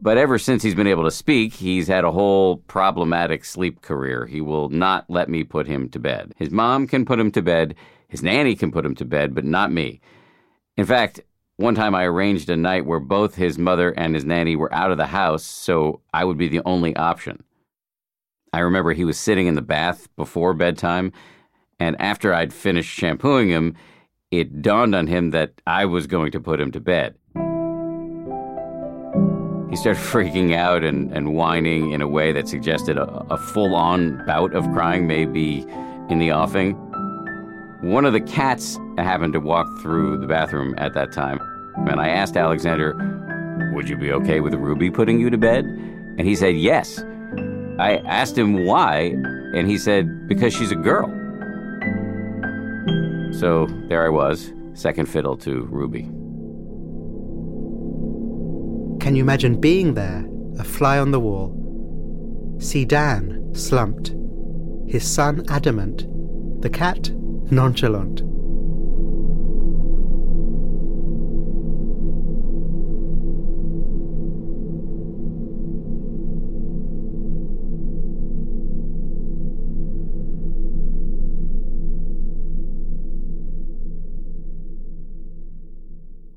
but 0.00 0.16
ever 0.16 0.38
since 0.38 0.62
he's 0.62 0.74
been 0.74 0.86
able 0.86 1.04
to 1.04 1.10
speak, 1.10 1.54
he's 1.54 1.88
had 1.88 2.04
a 2.04 2.10
whole 2.10 2.56
problematic 2.56 3.44
sleep 3.44 3.82
career. 3.82 4.26
He 4.26 4.40
will 4.40 4.68
not 4.70 5.04
let 5.08 5.28
me 5.28 5.44
put 5.44 5.66
him 5.66 5.88
to 5.90 5.98
bed. 5.98 6.32
His 6.36 6.50
mom 6.50 6.86
can 6.86 7.04
put 7.04 7.20
him 7.20 7.30
to 7.32 7.42
bed, 7.42 7.74
his 8.08 8.22
nanny 8.22 8.56
can 8.56 8.72
put 8.72 8.84
him 8.84 8.94
to 8.96 9.04
bed, 9.04 9.34
but 9.34 9.44
not 9.44 9.70
me. 9.70 10.00
In 10.76 10.86
fact, 10.86 11.20
one 11.56 11.74
time 11.74 11.94
I 11.94 12.04
arranged 12.04 12.48
a 12.48 12.56
night 12.56 12.86
where 12.86 13.00
both 13.00 13.34
his 13.34 13.58
mother 13.58 13.90
and 13.90 14.14
his 14.14 14.24
nanny 14.24 14.56
were 14.56 14.72
out 14.72 14.90
of 14.90 14.96
the 14.96 15.06
house, 15.06 15.44
so 15.44 16.00
I 16.12 16.24
would 16.24 16.38
be 16.38 16.48
the 16.48 16.62
only 16.64 16.96
option. 16.96 17.44
I 18.52 18.60
remember 18.60 18.92
he 18.92 19.04
was 19.04 19.18
sitting 19.18 19.46
in 19.46 19.54
the 19.54 19.62
bath 19.62 20.08
before 20.16 20.54
bedtime, 20.54 21.12
and 21.78 22.00
after 22.00 22.32
I'd 22.32 22.52
finished 22.52 22.98
shampooing 22.98 23.48
him, 23.50 23.76
it 24.30 24.62
dawned 24.62 24.94
on 24.94 25.06
him 25.06 25.30
that 25.30 25.52
I 25.66 25.84
was 25.84 26.06
going 26.06 26.32
to 26.32 26.40
put 26.40 26.60
him 26.60 26.72
to 26.72 26.80
bed. 26.80 27.16
He 29.70 29.76
started 29.76 30.02
freaking 30.02 30.54
out 30.54 30.84
and, 30.84 31.10
and 31.12 31.34
whining 31.34 31.92
in 31.92 32.02
a 32.02 32.08
way 32.08 32.32
that 32.32 32.48
suggested 32.48 32.98
a, 32.98 33.06
a 33.30 33.38
full 33.38 33.74
on 33.74 34.24
bout 34.26 34.54
of 34.54 34.64
crying 34.72 35.06
may 35.06 35.24
be 35.24 35.64
in 36.10 36.18
the 36.18 36.32
offing. 36.32 36.74
One 37.82 38.04
of 38.04 38.12
the 38.12 38.20
cats 38.20 38.78
happened 38.98 39.32
to 39.32 39.40
walk 39.40 39.66
through 39.80 40.18
the 40.18 40.26
bathroom 40.26 40.74
at 40.76 40.92
that 40.94 41.12
time, 41.12 41.40
and 41.88 41.98
I 41.98 42.08
asked 42.08 42.36
Alexander, 42.36 42.94
Would 43.74 43.88
you 43.88 43.96
be 43.96 44.12
okay 44.12 44.40
with 44.40 44.52
Ruby 44.52 44.90
putting 44.90 45.18
you 45.18 45.30
to 45.30 45.38
bed? 45.38 45.64
And 45.64 46.20
he 46.20 46.34
said 46.34 46.56
yes. 46.56 47.02
I 47.78 48.02
asked 48.04 48.36
him 48.36 48.66
why, 48.66 49.14
and 49.54 49.66
he 49.66 49.78
said, 49.78 50.28
because 50.28 50.52
she's 50.52 50.70
a 50.70 50.76
girl. 50.76 51.08
So 53.32 53.66
there 53.88 54.04
I 54.04 54.10
was, 54.10 54.52
second 54.74 55.06
fiddle 55.06 55.38
to 55.38 55.62
Ruby. 55.62 56.10
Can 59.10 59.16
you 59.16 59.24
imagine 59.24 59.60
being 59.60 59.94
there, 59.94 60.24
a 60.60 60.62
fly 60.62 60.96
on 61.00 61.10
the 61.10 61.18
wall? 61.18 61.50
See 62.60 62.84
Dan, 62.84 63.52
slumped, 63.56 64.14
his 64.86 65.02
son 65.02 65.44
adamant, 65.48 66.06
the 66.62 66.70
cat 66.70 67.10
nonchalant. 67.50 68.22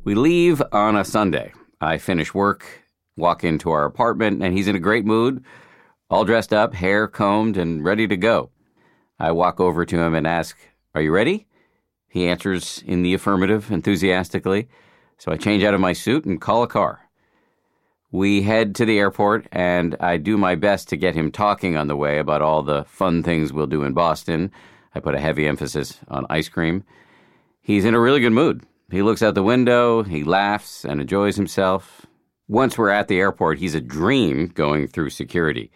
We 0.03 0.15
leave 0.15 0.63
on 0.71 0.95
a 0.95 1.05
Sunday. 1.05 1.53
I 1.81 1.97
finish 1.97 2.33
work, 2.33 2.83
walk 3.15 3.43
into 3.43 3.71
our 3.71 3.85
apartment, 3.85 4.41
and 4.41 4.55
he's 4.55 4.67
in 4.67 4.75
a 4.75 4.79
great 4.79 5.05
mood, 5.05 5.43
all 6.09 6.25
dressed 6.25 6.53
up, 6.53 6.73
hair 6.73 7.07
combed, 7.07 7.57
and 7.57 7.83
ready 7.83 8.07
to 8.07 8.17
go. 8.17 8.51
I 9.19 9.31
walk 9.31 9.59
over 9.59 9.85
to 9.85 9.99
him 9.99 10.13
and 10.13 10.27
ask, 10.27 10.57
Are 10.95 11.01
you 11.01 11.11
ready? 11.11 11.47
He 12.09 12.27
answers 12.27 12.83
in 12.85 13.01
the 13.01 13.13
affirmative 13.13 13.71
enthusiastically, 13.71 14.67
so 15.17 15.31
I 15.31 15.37
change 15.37 15.63
out 15.63 15.73
of 15.73 15.79
my 15.79 15.93
suit 15.93 16.25
and 16.25 16.39
call 16.39 16.63
a 16.63 16.67
car. 16.67 17.09
We 18.11 18.43
head 18.43 18.75
to 18.75 18.85
the 18.85 18.99
airport, 18.99 19.47
and 19.51 19.95
I 19.99 20.17
do 20.17 20.37
my 20.37 20.53
best 20.53 20.87
to 20.89 20.97
get 20.97 21.15
him 21.15 21.31
talking 21.31 21.75
on 21.75 21.87
the 21.87 21.95
way 21.95 22.19
about 22.19 22.43
all 22.43 22.61
the 22.61 22.83
fun 22.83 23.23
things 23.23 23.51
we'll 23.51 23.65
do 23.65 23.83
in 23.83 23.93
Boston. 23.93 24.51
I 24.93 24.99
put 24.99 25.15
a 25.15 25.19
heavy 25.19 25.47
emphasis 25.47 25.99
on 26.07 26.27
ice 26.29 26.47
cream. 26.47 26.83
He's 27.61 27.85
in 27.85 27.95
a 27.95 27.99
really 27.99 28.19
good 28.19 28.33
mood. 28.33 28.63
He 28.93 29.01
looks 29.01 29.23
out 29.23 29.33
the 29.33 29.41
window, 29.41 30.03
he 30.03 30.23
laughs 30.23 30.85
and 30.85 31.01
enjoys 31.01 31.35
himself. 31.35 32.05
Once 32.47 32.77
we're 32.77 32.91
at 32.91 33.07
the 33.07 33.19
airport, 33.19 33.57
he's 33.57 33.73
a 33.73 33.81
dream 33.81 34.49
going 34.49 34.87
through 34.87 35.09
security. 35.09 35.71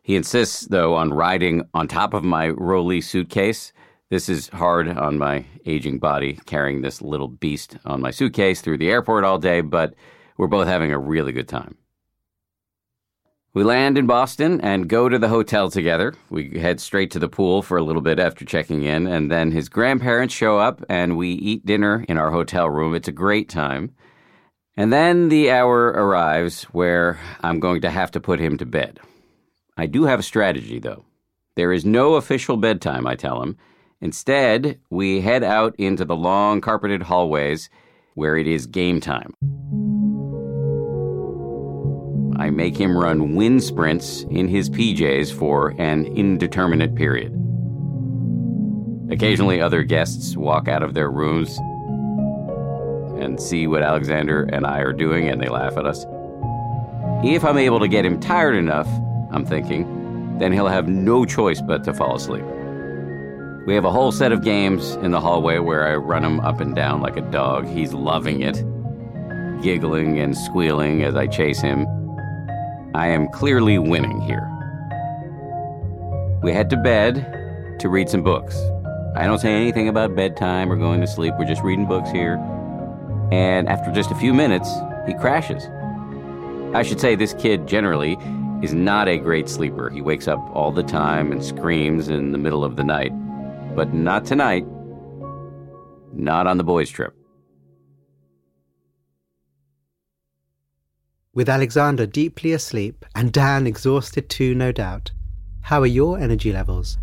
He 0.00 0.14
insists, 0.14 0.60
though, 0.60 0.94
on 0.94 1.12
riding 1.12 1.68
on 1.74 1.88
top 1.88 2.14
of 2.14 2.22
my 2.22 2.50
Rolly 2.50 3.00
suitcase. 3.00 3.72
This 4.10 4.28
is 4.28 4.46
hard 4.50 4.86
on 4.86 5.18
my 5.18 5.44
aging 5.66 5.98
body, 5.98 6.38
carrying 6.46 6.82
this 6.82 7.02
little 7.02 7.26
beast 7.26 7.78
on 7.84 8.00
my 8.00 8.12
suitcase 8.12 8.60
through 8.60 8.78
the 8.78 8.90
airport 8.90 9.24
all 9.24 9.38
day, 9.38 9.60
but 9.60 9.94
we're 10.36 10.46
both 10.46 10.68
having 10.68 10.92
a 10.92 10.98
really 11.00 11.32
good 11.32 11.48
time. 11.48 11.76
We 13.56 13.64
land 13.64 13.96
in 13.96 14.06
Boston 14.06 14.60
and 14.60 14.86
go 14.86 15.08
to 15.08 15.18
the 15.18 15.30
hotel 15.30 15.70
together. 15.70 16.12
We 16.28 16.58
head 16.58 16.78
straight 16.78 17.10
to 17.12 17.18
the 17.18 17.26
pool 17.26 17.62
for 17.62 17.78
a 17.78 17.82
little 17.82 18.02
bit 18.02 18.18
after 18.18 18.44
checking 18.44 18.82
in, 18.82 19.06
and 19.06 19.30
then 19.30 19.50
his 19.50 19.70
grandparents 19.70 20.34
show 20.34 20.58
up 20.58 20.84
and 20.90 21.16
we 21.16 21.30
eat 21.30 21.64
dinner 21.64 22.04
in 22.06 22.18
our 22.18 22.30
hotel 22.30 22.68
room. 22.68 22.94
It's 22.94 23.08
a 23.08 23.12
great 23.12 23.48
time. 23.48 23.94
And 24.76 24.92
then 24.92 25.30
the 25.30 25.50
hour 25.50 25.86
arrives 25.86 26.64
where 26.64 27.18
I'm 27.40 27.58
going 27.58 27.80
to 27.80 27.88
have 27.88 28.10
to 28.10 28.20
put 28.20 28.40
him 28.40 28.58
to 28.58 28.66
bed. 28.66 29.00
I 29.78 29.86
do 29.86 30.04
have 30.04 30.20
a 30.20 30.22
strategy, 30.22 30.78
though. 30.78 31.06
There 31.54 31.72
is 31.72 31.86
no 31.86 32.16
official 32.16 32.58
bedtime, 32.58 33.06
I 33.06 33.14
tell 33.14 33.42
him. 33.42 33.56
Instead, 34.02 34.80
we 34.90 35.22
head 35.22 35.42
out 35.42 35.74
into 35.78 36.04
the 36.04 36.14
long 36.14 36.60
carpeted 36.60 37.04
hallways 37.04 37.70
where 38.16 38.36
it 38.36 38.46
is 38.46 38.66
game 38.66 39.00
time. 39.00 39.32
I 42.38 42.50
make 42.50 42.76
him 42.76 42.96
run 42.96 43.34
wind 43.34 43.62
sprints 43.62 44.22
in 44.30 44.46
his 44.46 44.68
PJs 44.68 45.32
for 45.32 45.70
an 45.78 46.04
indeterminate 46.04 46.94
period. 46.94 47.32
Occasionally, 49.10 49.60
other 49.60 49.82
guests 49.82 50.36
walk 50.36 50.68
out 50.68 50.82
of 50.82 50.92
their 50.92 51.10
rooms 51.10 51.56
and 53.22 53.40
see 53.40 53.66
what 53.66 53.82
Alexander 53.82 54.42
and 54.52 54.66
I 54.66 54.80
are 54.80 54.92
doing, 54.92 55.28
and 55.28 55.40
they 55.40 55.48
laugh 55.48 55.78
at 55.78 55.86
us. 55.86 56.04
If 57.24 57.42
I'm 57.42 57.56
able 57.56 57.80
to 57.80 57.88
get 57.88 58.04
him 58.04 58.20
tired 58.20 58.56
enough, 58.56 58.88
I'm 59.30 59.46
thinking, 59.46 60.38
then 60.38 60.52
he'll 60.52 60.68
have 60.68 60.88
no 60.88 61.24
choice 61.24 61.62
but 61.62 61.84
to 61.84 61.94
fall 61.94 62.16
asleep. 62.16 62.44
We 63.66 63.74
have 63.74 63.86
a 63.86 63.90
whole 63.90 64.12
set 64.12 64.32
of 64.32 64.44
games 64.44 64.96
in 64.96 65.10
the 65.10 65.20
hallway 65.20 65.58
where 65.58 65.88
I 65.88 65.96
run 65.96 66.22
him 66.22 66.40
up 66.40 66.60
and 66.60 66.74
down 66.74 67.00
like 67.00 67.16
a 67.16 67.22
dog. 67.22 67.66
He's 67.66 67.94
loving 67.94 68.42
it, 68.42 68.62
giggling 69.62 70.18
and 70.18 70.36
squealing 70.36 71.02
as 71.02 71.16
I 71.16 71.26
chase 71.26 71.60
him. 71.60 71.86
I 72.96 73.08
am 73.08 73.28
clearly 73.28 73.78
winning 73.78 74.22
here. 74.22 74.50
We 76.42 76.50
head 76.50 76.70
to 76.70 76.78
bed 76.78 77.76
to 77.78 77.90
read 77.90 78.08
some 78.08 78.22
books. 78.22 78.56
I 79.14 79.26
don't 79.26 79.38
say 79.38 79.52
anything 79.52 79.88
about 79.88 80.16
bedtime 80.16 80.72
or 80.72 80.76
going 80.76 81.02
to 81.02 81.06
sleep. 81.06 81.34
We're 81.38 81.44
just 81.44 81.62
reading 81.62 81.86
books 81.86 82.10
here. 82.10 82.36
And 83.30 83.68
after 83.68 83.92
just 83.92 84.10
a 84.12 84.14
few 84.14 84.32
minutes, 84.32 84.70
he 85.06 85.12
crashes. 85.12 85.66
I 86.74 86.82
should 86.82 86.98
say 86.98 87.16
this 87.16 87.34
kid 87.34 87.66
generally 87.66 88.16
is 88.62 88.72
not 88.72 89.08
a 89.08 89.18
great 89.18 89.50
sleeper. 89.50 89.90
He 89.90 90.00
wakes 90.00 90.26
up 90.26 90.38
all 90.54 90.72
the 90.72 90.82
time 90.82 91.32
and 91.32 91.44
screams 91.44 92.08
in 92.08 92.32
the 92.32 92.38
middle 92.38 92.64
of 92.64 92.76
the 92.76 92.84
night. 92.84 93.10
But 93.76 93.92
not 93.92 94.24
tonight. 94.24 94.64
Not 96.14 96.46
on 96.46 96.56
the 96.56 96.64
boys' 96.64 96.88
trip. 96.88 97.15
With 101.36 101.50
Alexander 101.50 102.06
deeply 102.06 102.54
asleep 102.54 103.04
and 103.14 103.30
Dan 103.30 103.66
exhausted 103.66 104.30
too, 104.30 104.54
no 104.54 104.72
doubt, 104.72 105.10
how 105.60 105.82
are 105.82 105.86
your 105.86 106.18
energy 106.18 106.50
levels? 106.50 106.96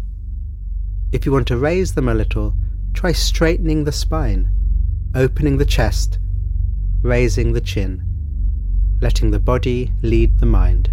If 1.12 1.24
you 1.24 1.32
want 1.32 1.48
to 1.50 1.58
raise 1.58 1.94
them 1.94 2.10
a 2.10 2.16
little, 2.16 2.56
try 2.96 3.12
straightening 3.12 3.84
the 3.84 3.92
spine, 3.92 4.50
opening 5.14 5.58
the 5.58 5.68
chest, 5.68 6.18
raising 7.04 7.54
the 7.54 7.62
chin, 7.62 8.02
letting 9.00 9.30
the 9.30 9.40
body 9.40 9.92
lead 10.02 10.40
the 10.40 10.48
mind. 10.48 10.90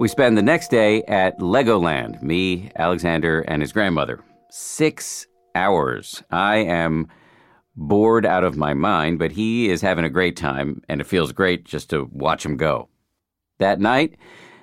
We 0.00 0.08
spend 0.08 0.38
the 0.38 0.42
next 0.42 0.70
day 0.70 1.02
at 1.02 1.40
Legoland, 1.40 2.22
me, 2.22 2.70
Alexander, 2.74 3.42
and 3.42 3.60
his 3.60 3.70
grandmother. 3.70 4.24
Six 4.48 5.26
hours. 5.54 6.22
I 6.30 6.56
am 6.56 7.08
bored 7.76 8.24
out 8.24 8.42
of 8.42 8.56
my 8.56 8.72
mind, 8.72 9.18
but 9.18 9.32
he 9.32 9.68
is 9.68 9.82
having 9.82 10.06
a 10.06 10.08
great 10.08 10.38
time, 10.38 10.80
and 10.88 11.02
it 11.02 11.06
feels 11.06 11.32
great 11.32 11.66
just 11.66 11.90
to 11.90 12.08
watch 12.12 12.46
him 12.46 12.56
go. 12.56 12.88
That 13.58 13.78
night, 13.78 14.16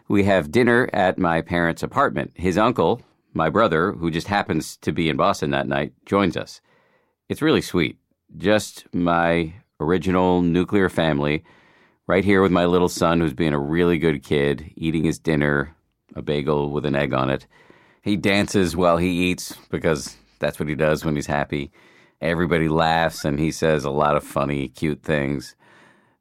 we 0.07 0.23
have 0.23 0.49
dinner 0.49 0.89
at 0.91 1.19
my 1.19 1.43
parents' 1.43 1.83
apartment. 1.83 2.31
His 2.33 2.57
uncle, 2.57 3.03
my 3.31 3.51
brother, 3.51 3.91
who 3.91 4.09
just 4.09 4.29
happens 4.29 4.75
to 4.77 4.91
be 4.91 5.07
in 5.07 5.17
Boston 5.17 5.51
that 5.51 5.67
night, 5.67 5.93
joins 6.07 6.35
us. 6.35 6.61
It's 7.29 7.43
really 7.43 7.61
sweet. 7.61 7.99
Just 8.37 8.87
my 8.91 9.53
original 9.79 10.41
nuclear 10.41 10.89
family, 10.89 11.43
right 12.07 12.23
here 12.23 12.41
with 12.41 12.51
my 12.51 12.65
little 12.65 12.89
son 12.89 13.19
who's 13.19 13.33
being 13.33 13.53
a 13.53 13.59
really 13.59 13.99
good 13.99 14.23
kid, 14.23 14.71
eating 14.75 15.03
his 15.03 15.19
dinner, 15.19 15.75
a 16.15 16.21
bagel 16.21 16.71
with 16.71 16.85
an 16.85 16.95
egg 16.95 17.13
on 17.13 17.29
it. 17.29 17.45
He 18.01 18.15
dances 18.15 18.75
while 18.75 18.97
he 18.97 19.29
eats 19.29 19.57
because 19.69 20.15
that's 20.39 20.59
what 20.59 20.69
he 20.69 20.75
does 20.75 21.03
when 21.03 21.15
he's 21.15 21.27
happy. 21.27 21.71
Everybody 22.21 22.69
laughs 22.69 23.25
and 23.25 23.37
he 23.37 23.51
says 23.51 23.83
a 23.83 23.91
lot 23.91 24.15
of 24.15 24.23
funny, 24.23 24.69
cute 24.69 25.03
things. 25.03 25.55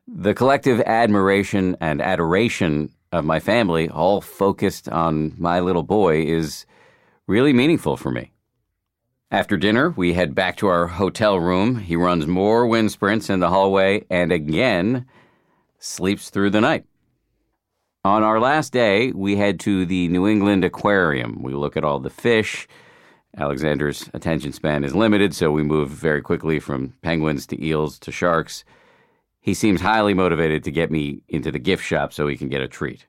The 0.09 0.35
collective 0.35 0.81
admiration 0.81 1.77
and 1.81 2.03
adoration 2.03 2.91
of 3.13 3.25
my 3.25 3.39
family, 3.39 3.89
all 3.89 4.21
focused 4.21 4.89
on 4.89 5.35
my 5.39 5.61
little 5.61 5.85
boy, 5.85 6.23
is 6.27 6.67
really 7.29 7.53
meaningful 7.53 7.97
for 7.97 8.11
me. 8.11 8.33
After 9.31 9.57
dinner, 9.57 9.91
we 9.91 10.13
head 10.13 10.35
back 10.35 10.57
to 10.59 10.67
our 10.67 10.87
hotel 10.87 11.39
room. 11.39 11.79
He 11.79 11.97
runs 11.97 12.27
more 12.27 12.67
wind 12.67 12.93
sprints 12.93 13.31
in 13.31 13.41
the 13.41 13.49
hallway 13.49 14.05
and 14.11 14.33
again 14.33 15.07
sleeps 15.79 16.31
through 16.31 16.51
the 16.51 16.61
night. 16.61 16.85
On 18.05 18.23
our 18.23 18.39
last 18.39 18.73
day, 18.73 19.11
we 19.13 19.37
head 19.37 19.59
to 19.61 19.85
the 19.85 20.09
New 20.09 20.29
England 20.29 20.65
Aquarium. 20.65 21.43
We 21.43 21.55
look 21.55 21.77
at 21.77 21.85
all 21.85 21.99
the 21.99 22.11
fish. 22.11 22.69
Alexander's 23.37 24.09
attention 24.15 24.53
span 24.53 24.85
is 24.85 24.95
limited, 24.95 25.35
so 25.35 25.51
we 25.51 25.63
move 25.63 25.91
very 25.91 26.23
quickly 26.23 26.61
from 26.61 26.95
penguins 27.03 27.47
to 27.49 27.65
eels 27.65 27.99
to 27.99 28.13
sharks. 28.13 28.65
He 29.41 29.55
seems 29.55 29.81
highly 29.81 30.15
motivated 30.15 30.65
to 30.65 30.71
get 30.71 30.91
me 30.91 31.23
into 31.29 31.51
the 31.51 31.59
gift 31.59 31.85
shop 31.85 32.13
so 32.13 32.27
he 32.27 32.37
can 32.37 32.49
get 32.49 32.61
a 32.61 32.69
treat. 32.69 33.07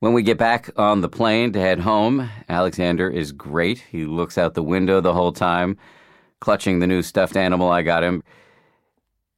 When 0.00 0.12
we 0.12 0.22
get 0.22 0.38
back 0.38 0.70
on 0.76 1.00
the 1.00 1.08
plane 1.08 1.52
to 1.52 1.60
head 1.60 1.80
home, 1.80 2.30
Alexander 2.48 3.10
is 3.10 3.32
great. 3.32 3.82
He 3.90 4.04
looks 4.04 4.38
out 4.38 4.54
the 4.54 4.62
window 4.62 5.00
the 5.00 5.12
whole 5.12 5.32
time, 5.32 5.76
clutching 6.40 6.78
the 6.78 6.86
new 6.86 7.02
stuffed 7.02 7.36
animal 7.36 7.68
I 7.68 7.82
got 7.82 8.04
him. 8.04 8.22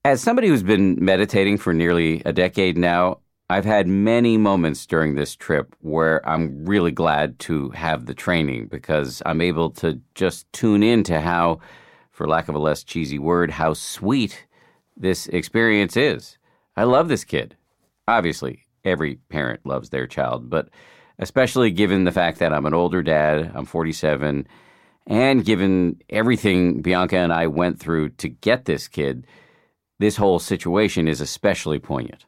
As 0.02 0.23
somebody 0.23 0.49
who's 0.49 0.62
been 0.62 0.97
meditating 0.99 1.59
for 1.59 1.75
nearly 1.75 2.23
a 2.25 2.33
decade 2.33 2.78
now, 2.78 3.19
I've 3.50 3.66
had 3.66 3.87
many 3.87 4.38
moments 4.38 4.87
during 4.87 5.14
this 5.14 5.37
trip 5.37 5.76
where 5.80 6.26
I'm 6.26 6.64
really 6.64 6.90
glad 6.90 7.38
to 7.40 7.69
have 7.71 8.07
the 8.07 8.14
training 8.14 8.69
because 8.69 9.21
I'm 9.26 9.42
able 9.42 9.69
to 9.73 10.00
just 10.14 10.50
tune 10.54 10.83
in 10.83 11.02
to 11.04 11.21
how, 11.21 11.61
for 12.12 12.26
lack 12.26 12.49
of 12.49 12.54
a 12.54 12.59
less 12.59 12.83
cheesy 12.83 13.19
word, 13.19 13.50
how 13.50 13.75
sweet 13.75 14.47
this 14.97 15.26
experience 15.26 15.99
is. 15.99 16.38
I 16.78 16.85
love 16.85 17.09
this 17.09 17.25
kid. 17.25 17.54
Obviously, 18.09 18.64
every 18.87 19.16
parent 19.28 19.66
loves 19.66 19.90
their 19.90 20.07
child, 20.07 20.49
but 20.49 20.71
especially 21.19 21.71
given 21.71 22.04
the 22.04 22.12
fact 22.12 22.38
that 22.38 22.54
I'm 22.54 22.64
an 22.64 22.73
older 22.73 23.02
dad, 23.02 23.52
I'm 23.54 23.66
47, 23.66 24.49
and 25.07 25.45
given 25.45 26.00
everything 26.09 26.80
Bianca 26.80 27.19
and 27.19 27.35
I 27.35 27.49
went 27.49 27.78
through 27.78 28.11
to 28.11 28.30
get 28.30 28.64
this 28.64 28.88
kid, 28.88 29.26
this 30.00 30.16
whole 30.16 30.38
situation 30.38 31.07
is 31.07 31.21
especially 31.21 31.78
poignant. 31.78 32.25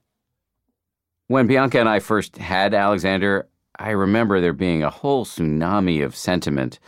When 1.28 1.46
Bianca 1.46 1.80
and 1.80 1.88
I 1.88 2.00
first 2.00 2.36
had 2.36 2.74
Alexander, 2.74 3.48
I 3.78 3.90
remember 3.90 4.40
there 4.42 4.52
being 4.52 4.82
a 4.82 4.90
whole 4.90 5.24
tsunami 5.24 6.04
of 6.04 6.14
sentiment, 6.14 6.78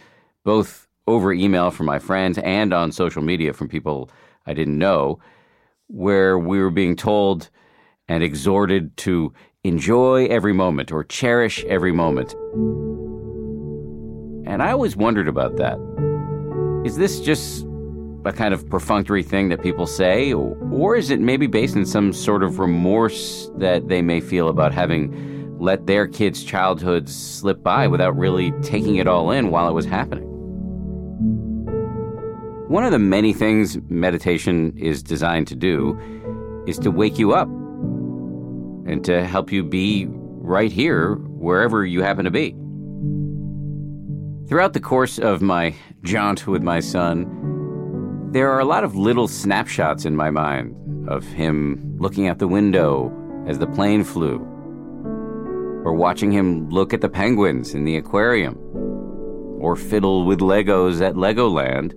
both 0.45 0.87
over 1.07 1.33
email 1.33 1.71
from 1.71 1.87
my 1.87 1.99
friends 1.99 2.37
and 2.37 2.75
on 2.75 2.93
social 2.93 3.23
media 3.23 3.55
from 3.55 3.67
people 3.67 4.11
I 4.47 4.53
didn't 4.53 4.77
know, 4.77 5.21
where 5.87 6.39
we 6.39 6.61
were 6.61 6.71
being 6.71 6.97
told 6.97 7.49
and 8.07 8.23
exhorted 8.23 8.95
to 8.99 9.33
enjoy 9.65 10.27
every 10.27 10.53
moment 10.53 10.93
or 10.93 11.03
cherish 11.03 11.65
every 11.65 11.93
moment. 11.93 12.35
And 14.47 14.63
I 14.63 14.73
always 14.73 14.97
wondered 14.97 15.29
about 15.29 15.57
that. 15.57 15.79
Is 16.85 16.97
this 16.97 17.21
just 17.21 17.67
a 18.25 18.33
kind 18.33 18.55
of 18.55 18.69
perfunctory 18.69 19.23
thing 19.23 19.49
that 19.51 19.63
people 19.63 19.87
say, 19.87 20.33
or 20.33 20.97
is 20.97 21.11
it 21.11 21.21
maybe 21.21 21.47
based 21.47 21.77
in 21.77 21.85
some 21.85 22.13
sort 22.13 22.43
of 22.43 22.59
remorse 22.59 23.51
that 23.57 23.89
they 23.89 24.01
may 24.03 24.21
feel 24.21 24.49
about 24.49 24.73
having 24.73 25.59
let 25.59 25.87
their 25.87 26.07
kids' 26.07 26.43
childhoods 26.43 27.15
slip 27.15 27.63
by 27.63 27.87
without 27.87 28.17
really 28.17 28.53
taking 28.63 28.97
it 28.97 29.07
all 29.07 29.31
in 29.31 29.51
while 29.51 29.69
it 29.69 29.73
was 29.73 29.85
happening? 29.85 30.25
One 32.69 32.85
of 32.85 32.93
the 32.93 32.99
many 32.99 33.33
things 33.33 33.79
meditation 33.89 34.77
is 34.79 35.03
designed 35.03 35.47
to 35.49 35.55
do 35.55 35.99
is 36.67 36.79
to 36.79 36.91
wake 36.91 37.19
you 37.19 37.33
up 37.33 37.47
and 37.47 39.05
to 39.05 39.27
help 39.27 39.53
you 39.53 39.63
be 39.63 40.07
right 40.09 40.73
here, 40.73 41.15
wherever 41.15 41.85
you 41.85 42.03
happen 42.03 42.25
to 42.25 42.31
be. 42.31 42.53
Throughout 44.49 44.73
the 44.73 44.81
course 44.81 45.19
of 45.19 45.41
my 45.41 45.75
jaunt 46.03 46.47
with 46.47 46.63
my 46.63 46.81
son, 46.81 47.25
there 48.35 48.51
are 48.51 48.59
a 48.59 48.65
lot 48.65 48.83
of 48.83 48.97
little 48.97 49.29
snapshots 49.29 50.05
in 50.05 50.17
my 50.17 50.29
mind 50.29 50.75
of 51.09 51.25
him 51.25 51.97
looking 52.01 52.27
out 52.27 52.41
the 52.41 52.49
window 52.49 53.13
as 53.47 53.61
the 53.61 53.67
plane 53.69 54.03
flew, 54.03 54.39
or 55.85 55.95
watching 55.95 56.33
him 56.33 56.69
look 56.69 56.93
at 56.93 57.01
the 57.01 57.09
penguins 57.09 57.75
in 57.75 57.85
the 57.85 57.97
aquarium, 57.97 58.59
or 59.61 59.77
fiddle 59.77 60.25
with 60.25 60.41
Legos 60.41 61.01
at 61.01 61.15
Legoland, 61.15 61.95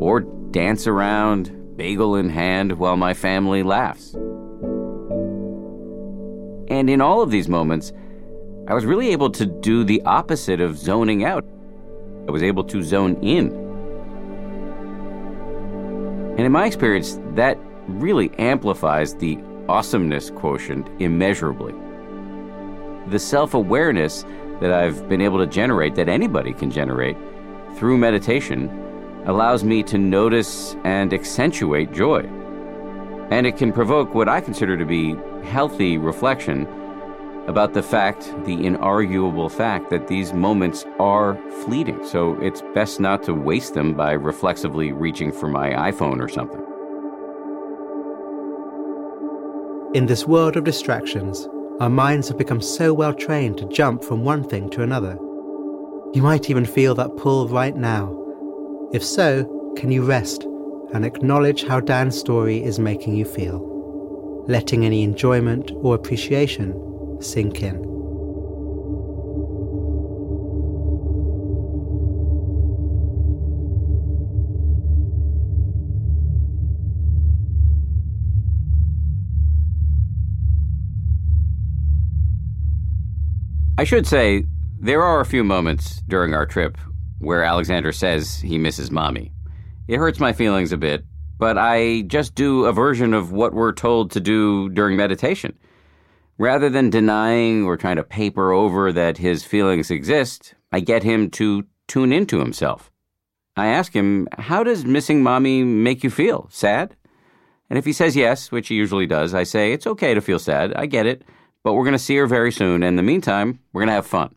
or 0.00 0.20
dance 0.52 0.86
around, 0.86 1.50
bagel 1.76 2.14
in 2.14 2.30
hand, 2.30 2.78
while 2.78 2.96
my 2.96 3.12
family 3.12 3.64
laughs. 3.64 4.14
And 6.68 6.88
in 6.88 7.00
all 7.00 7.22
of 7.22 7.32
these 7.32 7.48
moments, 7.48 7.92
I 8.68 8.74
was 8.74 8.86
really 8.86 9.08
able 9.08 9.30
to 9.30 9.44
do 9.44 9.82
the 9.82 10.00
opposite 10.02 10.60
of 10.60 10.78
zoning 10.78 11.24
out. 11.24 11.44
I 12.28 12.30
was 12.30 12.44
able 12.44 12.62
to 12.62 12.84
zone 12.84 13.16
in. 13.20 13.65
And 16.36 16.40
in 16.40 16.52
my 16.52 16.66
experience, 16.66 17.18
that 17.34 17.58
really 17.88 18.30
amplifies 18.38 19.14
the 19.14 19.38
awesomeness 19.68 20.30
quotient 20.30 20.88
immeasurably. 21.00 21.74
The 23.08 23.18
self 23.18 23.54
awareness 23.54 24.24
that 24.60 24.72
I've 24.72 25.08
been 25.08 25.20
able 25.20 25.38
to 25.38 25.46
generate, 25.46 25.94
that 25.96 26.08
anybody 26.08 26.52
can 26.52 26.70
generate 26.70 27.16
through 27.76 27.98
meditation, 27.98 28.70
allows 29.26 29.64
me 29.64 29.82
to 29.84 29.98
notice 29.98 30.76
and 30.84 31.12
accentuate 31.12 31.92
joy 31.92 32.28
and 33.30 33.46
it 33.46 33.56
can 33.56 33.72
provoke 33.72 34.14
what 34.14 34.28
I 34.28 34.40
consider 34.40 34.76
to 34.76 34.84
be 34.84 35.16
healthy 35.44 35.98
reflection 35.98 36.66
about 37.46 37.74
the 37.74 37.82
fact, 37.82 38.24
the 38.44 38.56
inarguable 38.56 39.50
fact, 39.50 39.90
that 39.90 40.08
these 40.08 40.32
moments 40.32 40.84
are 40.98 41.36
fleeting. 41.64 42.04
So 42.04 42.34
it's 42.40 42.62
best 42.74 42.98
not 42.98 43.22
to 43.24 43.34
waste 43.34 43.74
them 43.74 43.94
by 43.94 44.12
reflexively 44.12 44.92
reaching 44.92 45.30
for 45.30 45.48
my 45.48 45.70
iPhone 45.70 46.20
or 46.20 46.28
something. 46.28 46.62
In 49.94 50.06
this 50.06 50.26
world 50.26 50.56
of 50.56 50.64
distractions, 50.64 51.48
our 51.80 51.88
minds 51.88 52.28
have 52.28 52.36
become 52.36 52.60
so 52.60 52.92
well 52.92 53.14
trained 53.14 53.58
to 53.58 53.68
jump 53.68 54.02
from 54.02 54.24
one 54.24 54.42
thing 54.42 54.68
to 54.70 54.82
another. 54.82 55.16
You 56.14 56.22
might 56.22 56.50
even 56.50 56.64
feel 56.64 56.94
that 56.96 57.16
pull 57.16 57.48
right 57.48 57.76
now. 57.76 58.12
If 58.92 59.04
so, 59.04 59.72
can 59.76 59.92
you 59.92 60.02
rest 60.02 60.44
and 60.92 61.04
acknowledge 61.04 61.64
how 61.64 61.80
Dan's 61.80 62.18
story 62.18 62.62
is 62.62 62.78
making 62.78 63.16
you 63.16 63.24
feel, 63.24 64.44
letting 64.48 64.84
any 64.84 65.02
enjoyment 65.02 65.70
or 65.76 65.94
appreciation 65.94 66.72
sink 67.20 67.62
in. 67.62 67.86
I 83.78 83.84
should 83.84 84.06
say, 84.06 84.44
there 84.80 85.02
are 85.02 85.20
a 85.20 85.26
few 85.26 85.44
moments 85.44 86.02
during 86.08 86.32
our 86.32 86.46
trip 86.46 86.78
where 87.18 87.44
Alexander 87.44 87.92
says 87.92 88.40
he 88.40 88.56
misses 88.56 88.90
mommy. 88.90 89.32
It 89.86 89.98
hurts 89.98 90.18
my 90.18 90.32
feelings 90.32 90.72
a 90.72 90.78
bit, 90.78 91.04
but 91.38 91.58
I 91.58 92.02
just 92.06 92.34
do 92.34 92.64
a 92.64 92.72
version 92.72 93.12
of 93.12 93.32
what 93.32 93.52
we're 93.52 93.72
told 93.72 94.10
to 94.12 94.20
do 94.20 94.70
during 94.70 94.96
meditation. 94.96 95.58
Rather 96.38 96.68
than 96.68 96.90
denying 96.90 97.64
or 97.64 97.76
trying 97.76 97.96
to 97.96 98.04
paper 98.04 98.52
over 98.52 98.92
that 98.92 99.18
his 99.18 99.44
feelings 99.44 99.90
exist, 99.90 100.54
I 100.70 100.80
get 100.80 101.02
him 101.02 101.30
to 101.30 101.64
tune 101.88 102.12
into 102.12 102.40
himself. 102.40 102.90
I 103.56 103.68
ask 103.68 103.94
him, 103.94 104.28
How 104.32 104.62
does 104.62 104.84
missing 104.84 105.22
mommy 105.22 105.64
make 105.64 106.04
you 106.04 106.10
feel? 106.10 106.48
Sad? 106.50 106.94
And 107.70 107.78
if 107.78 107.84
he 107.84 107.92
says 107.92 108.14
yes, 108.14 108.52
which 108.52 108.68
he 108.68 108.74
usually 108.74 109.06
does, 109.06 109.32
I 109.34 109.44
say, 109.44 109.72
It's 109.72 109.86
okay 109.86 110.12
to 110.12 110.20
feel 110.20 110.38
sad. 110.38 110.74
I 110.74 110.86
get 110.86 111.06
it. 111.06 111.22
but 111.64 111.72
we're 111.72 111.84
going 111.84 111.92
to 111.92 111.98
see 111.98 112.16
her 112.16 112.26
very 112.26 112.52
soon. 112.52 112.82
And 112.82 112.90
in 112.90 112.96
the 112.96 113.02
meantime, 113.02 113.58
we're 113.72 113.80
going 113.80 113.88
to 113.88 113.94
have 113.94 114.06
fun. 114.06 114.34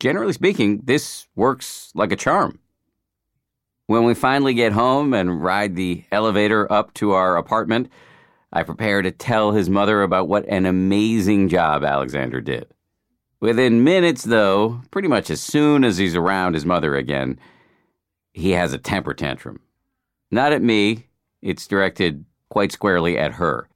Generally 0.00 0.34
speaking, 0.34 0.82
this 0.84 1.26
works 1.34 1.90
like 1.94 2.12
a 2.12 2.16
charm. 2.16 2.58
When 3.86 4.04
we 4.04 4.14
finally 4.14 4.52
get 4.52 4.72
home 4.72 5.14
and 5.14 5.42
ride 5.42 5.76
the 5.76 6.04
elevator 6.10 6.70
up 6.70 6.92
to 6.94 7.12
our 7.12 7.36
apartment, 7.36 7.88
I 8.54 8.62
prepare 8.62 9.02
to 9.02 9.10
tell 9.10 9.50
his 9.50 9.68
mother 9.68 10.02
about 10.02 10.28
what 10.28 10.46
an 10.48 10.64
amazing 10.64 11.48
job 11.48 11.82
Alexander 11.82 12.40
did. 12.40 12.68
Within 13.40 13.82
minutes, 13.82 14.22
though, 14.22 14.80
pretty 14.92 15.08
much 15.08 15.28
as 15.28 15.40
soon 15.40 15.82
as 15.82 15.98
he's 15.98 16.14
around 16.14 16.54
his 16.54 16.64
mother 16.64 16.94
again, 16.94 17.38
he 18.32 18.52
has 18.52 18.72
a 18.72 18.78
temper 18.78 19.12
tantrum. 19.12 19.60
Not 20.30 20.52
at 20.52 20.62
me, 20.62 21.08
it's 21.42 21.66
directed 21.66 22.24
quite 22.48 22.70
squarely 22.70 23.18
at 23.18 23.32
her. 23.32 23.68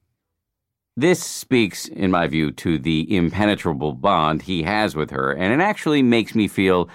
This 0.95 1.21
speaks, 1.21 1.85
in 1.85 2.09
my 2.09 2.27
view, 2.27 2.51
to 2.53 2.79
the 2.79 3.15
impenetrable 3.15 3.91
bond 3.91 4.43
he 4.43 4.63
has 4.63 4.95
with 4.95 5.11
her, 5.11 5.33
and 5.33 5.53
it 5.53 5.63
actually 5.63 6.01
makes 6.01 6.33
me 6.33 6.47
feel 6.47 6.89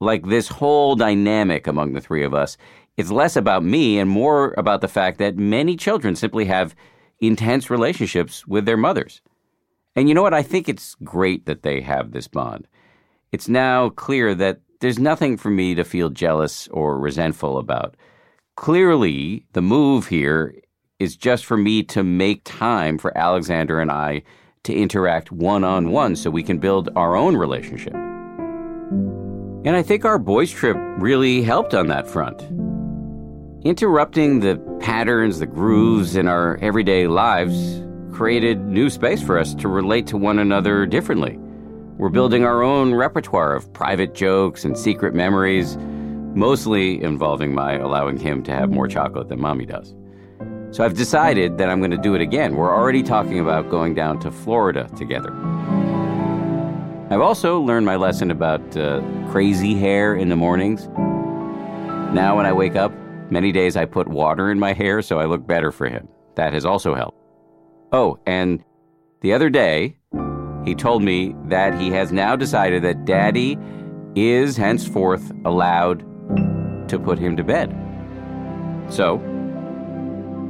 like 0.00 0.26
this 0.26 0.48
whole 0.48 0.96
dynamic 0.96 1.66
among 1.66 1.94
the 1.94 2.00
three 2.00 2.24
of 2.24 2.34
us 2.34 2.58
is 2.98 3.10
less 3.10 3.36
about 3.36 3.64
me 3.64 3.98
and 3.98 4.10
more 4.10 4.54
about 4.58 4.82
the 4.82 4.88
fact 4.88 5.18
that 5.18 5.36
many 5.36 5.76
children 5.76 6.14
simply 6.14 6.44
have 6.44 6.74
intense 7.22 7.70
relationships 7.70 8.46
with 8.46 8.66
their 8.66 8.76
mothers. 8.76 9.22
And 9.96 10.08
you 10.08 10.14
know 10.14 10.22
what? 10.22 10.34
I 10.34 10.42
think 10.42 10.68
it's 10.68 10.96
great 11.04 11.46
that 11.46 11.62
they 11.62 11.80
have 11.80 12.12
this 12.12 12.28
bond. 12.28 12.66
It's 13.30 13.48
now 13.48 13.88
clear 13.90 14.34
that 14.34 14.60
there's 14.80 14.98
nothing 14.98 15.36
for 15.36 15.48
me 15.48 15.74
to 15.76 15.84
feel 15.84 16.10
jealous 16.10 16.66
or 16.68 16.98
resentful 16.98 17.56
about. 17.56 17.96
Clearly, 18.56 19.46
the 19.52 19.62
move 19.62 20.08
here 20.08 20.54
is 20.98 21.16
just 21.16 21.46
for 21.46 21.56
me 21.56 21.82
to 21.84 22.02
make 22.02 22.42
time 22.44 22.98
for 22.98 23.16
Alexander 23.16 23.80
and 23.80 23.90
I 23.90 24.22
to 24.64 24.74
interact 24.74 25.32
one 25.32 25.64
on 25.64 25.90
one 25.90 26.16
so 26.16 26.30
we 26.30 26.42
can 26.42 26.58
build 26.58 26.90
our 26.96 27.16
own 27.16 27.36
relationship. 27.36 27.94
And 29.64 29.76
I 29.76 29.82
think 29.82 30.04
our 30.04 30.18
boys' 30.18 30.50
trip 30.50 30.76
really 30.98 31.42
helped 31.42 31.74
on 31.74 31.86
that 31.88 32.08
front. 32.08 32.42
Interrupting 33.64 34.40
the 34.40 34.56
patterns, 34.80 35.38
the 35.38 35.46
grooves 35.46 36.16
in 36.16 36.26
our 36.26 36.58
everyday 36.60 37.06
lives 37.06 37.80
created 38.12 38.58
new 38.66 38.90
space 38.90 39.22
for 39.22 39.38
us 39.38 39.54
to 39.54 39.68
relate 39.68 40.04
to 40.08 40.16
one 40.16 40.40
another 40.40 40.84
differently. 40.84 41.38
We're 41.96 42.08
building 42.08 42.44
our 42.44 42.64
own 42.64 42.92
repertoire 42.92 43.54
of 43.54 43.72
private 43.72 44.14
jokes 44.14 44.64
and 44.64 44.76
secret 44.76 45.14
memories, 45.14 45.76
mostly 45.76 47.00
involving 47.04 47.54
my 47.54 47.74
allowing 47.74 48.16
him 48.16 48.42
to 48.44 48.50
have 48.50 48.68
more 48.68 48.88
chocolate 48.88 49.28
than 49.28 49.40
mommy 49.40 49.66
does. 49.66 49.94
So 50.72 50.82
I've 50.82 50.94
decided 50.94 51.58
that 51.58 51.68
I'm 51.68 51.78
going 51.78 51.92
to 51.92 51.96
do 51.96 52.16
it 52.16 52.20
again. 52.20 52.56
We're 52.56 52.74
already 52.74 53.04
talking 53.04 53.38
about 53.38 53.70
going 53.70 53.94
down 53.94 54.18
to 54.20 54.32
Florida 54.32 54.90
together. 54.96 55.32
I've 57.10 57.20
also 57.20 57.60
learned 57.60 57.86
my 57.86 57.94
lesson 57.94 58.32
about 58.32 58.76
uh, 58.76 59.02
crazy 59.30 59.76
hair 59.76 60.16
in 60.16 60.30
the 60.30 60.36
mornings. 60.36 60.88
Now, 62.12 62.36
when 62.36 62.44
I 62.44 62.52
wake 62.52 62.74
up, 62.74 62.92
many 63.32 63.50
days 63.50 63.76
I 63.76 63.86
put 63.86 64.06
water 64.06 64.50
in 64.50 64.58
my 64.58 64.74
hair 64.74 65.02
so 65.02 65.18
I 65.18 65.24
look 65.24 65.46
better 65.46 65.72
for 65.72 65.88
him. 65.88 66.06
That 66.36 66.52
has 66.52 66.64
also 66.64 66.94
helped. 66.94 67.18
Oh, 67.90 68.18
and 68.26 68.62
the 69.22 69.32
other 69.32 69.50
day, 69.50 69.96
he 70.64 70.74
told 70.74 71.02
me 71.02 71.34
that 71.46 71.78
he 71.78 71.90
has 71.90 72.12
now 72.12 72.36
decided 72.36 72.82
that 72.84 73.04
daddy 73.04 73.58
is 74.14 74.56
henceforth 74.56 75.32
allowed 75.44 76.00
to 76.88 76.98
put 76.98 77.18
him 77.18 77.36
to 77.36 77.44
bed. 77.44 77.70
So, 78.88 79.16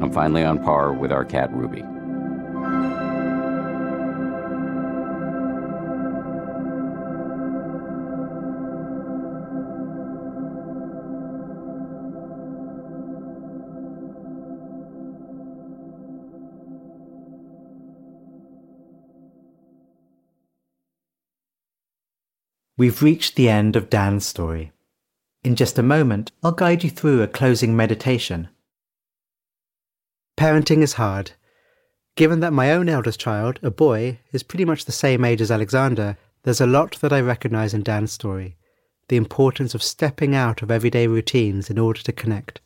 I'm 0.03 0.12
finally 0.12 0.45
on 0.45 0.62
par 0.62 0.92
with 0.92 1.12
our 1.12 1.25
cat 1.25 1.53
Ruby. 1.53 1.85
We've 22.83 23.01
reached 23.01 23.37
the 23.37 23.49
end 23.49 23.77
of 23.77 23.88
Dan's 23.88 24.27
story. 24.27 24.73
In 25.45 25.55
just 25.55 25.79
a 25.79 25.85
moment, 25.85 26.33
I'll 26.42 26.51
guide 26.51 26.83
you 26.83 26.90
through 26.90 27.23
a 27.23 27.29
closing 27.29 27.77
meditation. 27.77 28.49
Parenting 30.37 30.83
is 30.83 30.95
hard. 30.95 31.31
Given 32.16 32.40
that 32.40 32.53
my 32.53 32.73
own 32.73 32.88
eldest 32.88 33.21
child, 33.21 33.61
a 33.62 33.71
boy, 33.71 34.18
is 34.33 34.42
pretty 34.42 34.64
much 34.64 34.85
the 34.85 34.90
same 34.90 35.25
age 35.25 35.40
as 35.40 35.53
Alexander, 35.53 36.16
there's 36.42 36.61
a 36.61 36.66
lot 36.66 36.99
that 37.03 37.12
I 37.12 37.21
recognize 37.21 37.73
in 37.73 37.85
Dan's 37.85 38.11
story 38.11 38.57
the 39.07 39.16
importance 39.16 39.77
of 39.77 39.83
stepping 39.85 40.35
out 40.35 40.61
of 40.61 40.73
everyday 40.73 41.07
routines 41.07 41.71
in 41.71 41.79
order 41.79 42.03
to 42.03 42.11
connect. 42.11 42.61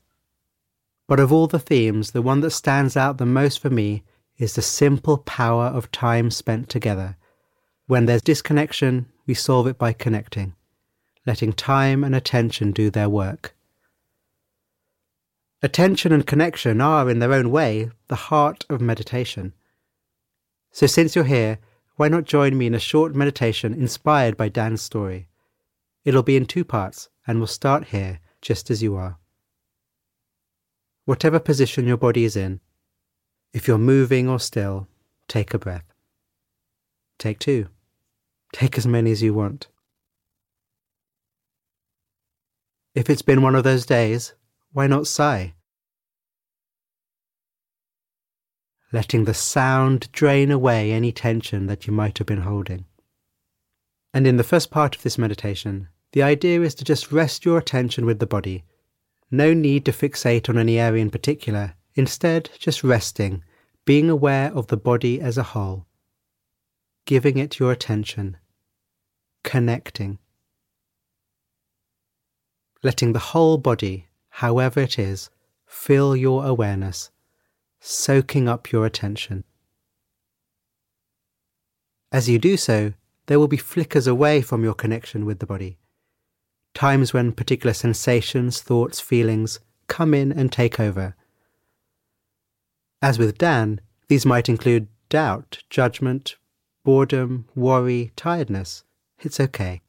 But 1.07 1.21
of 1.21 1.31
all 1.31 1.47
the 1.47 1.59
themes, 1.59 2.13
the 2.13 2.23
one 2.23 2.41
that 2.41 2.53
stands 2.53 2.97
out 2.97 3.19
the 3.19 3.27
most 3.27 3.61
for 3.61 3.69
me 3.69 4.03
is 4.39 4.55
the 4.55 4.63
simple 4.63 5.19
power 5.19 5.67
of 5.67 5.93
time 5.93 6.31
spent 6.31 6.71
together. 6.71 7.19
When 7.87 8.07
there's 8.07 8.23
disconnection, 8.23 9.13
we 9.27 9.35
solve 9.35 9.67
it 9.67 9.79
by 9.79 9.93
connecting, 9.93 10.55
letting 11.27 11.53
time 11.53 12.05
and 12.05 12.15
attention 12.15 12.73
do 12.73 12.91
their 12.91 13.09
work. 13.09 13.55
Attention 15.63 16.13
and 16.13 16.27
connection 16.27 16.81
are, 16.81 17.11
in 17.11 17.19
their 17.19 17.33
own 17.33 17.51
way, 17.51 17.91
the 18.09 18.15
heart 18.15 18.65
of 18.69 18.81
meditation. 18.81 19.53
So, 20.71 20.87
since 20.87 21.17
you're 21.17 21.25
here, 21.25 21.59
why 21.97 22.09
not 22.09 22.25
join 22.25 22.57
me 22.57 22.67
in 22.67 22.75
a 22.75 22.79
short 22.79 23.15
meditation 23.15 23.73
inspired 23.73 24.37
by 24.37 24.49
Dan's 24.49 24.83
story? 24.83 25.29
It'll 26.05 26.23
be 26.23 26.37
in 26.37 26.47
two 26.47 26.65
parts, 26.65 27.09
and 27.27 27.39
we'll 27.39 27.47
start 27.47 27.89
here, 27.89 28.21
just 28.43 28.71
as 28.71 28.83
you 28.83 28.95
are. 28.97 29.19
Whatever 31.07 31.41
position 31.41 31.87
your 31.87 31.97
body 31.97 32.25
is 32.25 32.37
in, 32.37 32.61
if 33.53 33.67
you're 33.67 33.79
moving 33.79 34.29
or 34.29 34.39
still, 34.39 34.87
take 35.27 35.55
a 35.55 35.59
breath. 35.59 35.95
Take 37.19 37.39
two. 37.39 37.69
Take 38.57 38.79
as 38.79 38.87
many 38.87 39.11
as 39.11 39.23
you 39.23 39.35
want. 39.35 39.67
If 42.95 43.11
it's 43.11 43.21
been 43.21 43.43
one 43.43 43.55
of 43.55 43.65
those 43.65 43.85
days, 43.85 44.33
why 44.73 44.87
not 44.87 45.07
sigh? 45.07 45.53
Letting 48.91 49.25
the 49.25 49.35
sound 49.35 50.11
drain 50.11 50.51
away 50.51 50.91
any 50.91 51.13
tension 51.13 51.67
that 51.67 51.87
you 51.87 51.93
might 51.93 52.17
have 52.17 52.27
been 52.27 52.41
holding. 52.41 52.87
And 54.15 54.27
in 54.27 54.39
the 54.39 54.43
first 54.43 54.71
part 54.71 54.97
of 54.97 55.03
this 55.03 55.19
meditation, 55.19 55.89
the 56.13 56.23
idea 56.23 56.63
is 56.63 56.75
to 56.77 56.85
just 56.85 57.13
rest 57.13 57.45
your 57.45 57.59
attention 57.59 58.07
with 58.07 58.21
the 58.21 58.27
body. 58.27 58.65
No 59.31 59.53
need 59.53 59.85
to 59.85 59.93
fixate 59.93 60.49
on 60.49 60.57
any 60.57 60.79
area 60.79 61.03
in 61.03 61.11
particular. 61.11 61.75
Instead, 61.95 62.49
just 62.59 62.83
resting, 62.83 63.45
being 63.85 64.09
aware 64.09 64.51
of 64.55 64.69
the 64.69 64.79
body 64.79 65.21
as 65.21 65.37
a 65.37 65.51
whole, 65.53 65.85
giving 67.05 67.37
it 67.37 67.59
your 67.59 67.71
attention 67.71 68.39
connecting. 69.47 70.19
Letting 72.83 73.13
the 73.13 73.31
whole 73.31 73.59
body, 73.59 74.09
however 74.29 74.81
it 74.81 74.99
is, 74.99 75.31
fill 75.65 76.17
your 76.17 76.45
awareness, 76.45 77.11
soaking 77.81 78.49
up 78.49 78.73
your 78.73 78.85
attention. 78.85 79.45
As 82.11 82.29
you 82.29 82.41
do 82.41 82.57
so, 82.57 82.93
there 83.27 83.39
will 83.39 83.49
be 83.49 83.57
flickers 83.57 84.09
away 84.09 84.43
from 84.43 84.65
your 84.65 84.75
connection 84.75 85.25
with 85.25 85.39
the 85.39 85.47
body, 85.47 85.79
times 86.75 87.13
when 87.13 87.31
particular 87.31 87.73
sensations, 87.73 88.61
thoughts, 88.61 88.99
feelings 88.99 89.61
come 89.87 90.13
in 90.13 90.33
and 90.33 90.51
take 90.51 90.81
over. 90.81 91.15
As 93.01 93.17
with 93.17 93.39
Dan, 93.39 93.81
these 94.09 94.27
might 94.27 94.49
include 94.49 94.89
doubt, 95.09 95.63
judgment, 95.71 96.35
boredom, 96.83 97.47
worry, 97.55 98.11
tiredness. 98.17 98.83
It's 99.21 99.41
okay. 99.41 99.83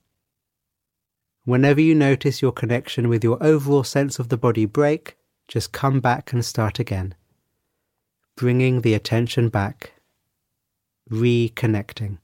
Whenever 1.43 1.81
you 1.81 1.95
notice 1.95 2.41
your 2.41 2.51
connection 2.51 3.07
with 3.09 3.23
your 3.23 3.41
overall 3.41 3.83
sense 3.83 4.19
of 4.19 4.29
the 4.29 4.37
body 4.37 4.65
break, 4.65 5.17
just 5.47 5.71
come 5.71 5.99
back 5.99 6.33
and 6.33 6.43
start 6.43 6.79
again. 6.79 7.15
Bringing 8.35 8.81
the 8.81 8.93
attention 8.93 9.49
back, 9.49 9.93
reconnecting. 11.09 12.17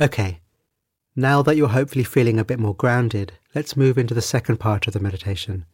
Okay, 0.00 0.40
now 1.14 1.42
that 1.42 1.56
you're 1.56 1.68
hopefully 1.68 2.04
feeling 2.04 2.38
a 2.38 2.44
bit 2.44 2.58
more 2.58 2.74
grounded, 2.74 3.34
let's 3.54 3.76
move 3.76 3.98
into 3.98 4.14
the 4.14 4.22
second 4.22 4.58
part 4.58 4.86
of 4.86 4.94
the 4.94 5.00
meditation. 5.00 5.66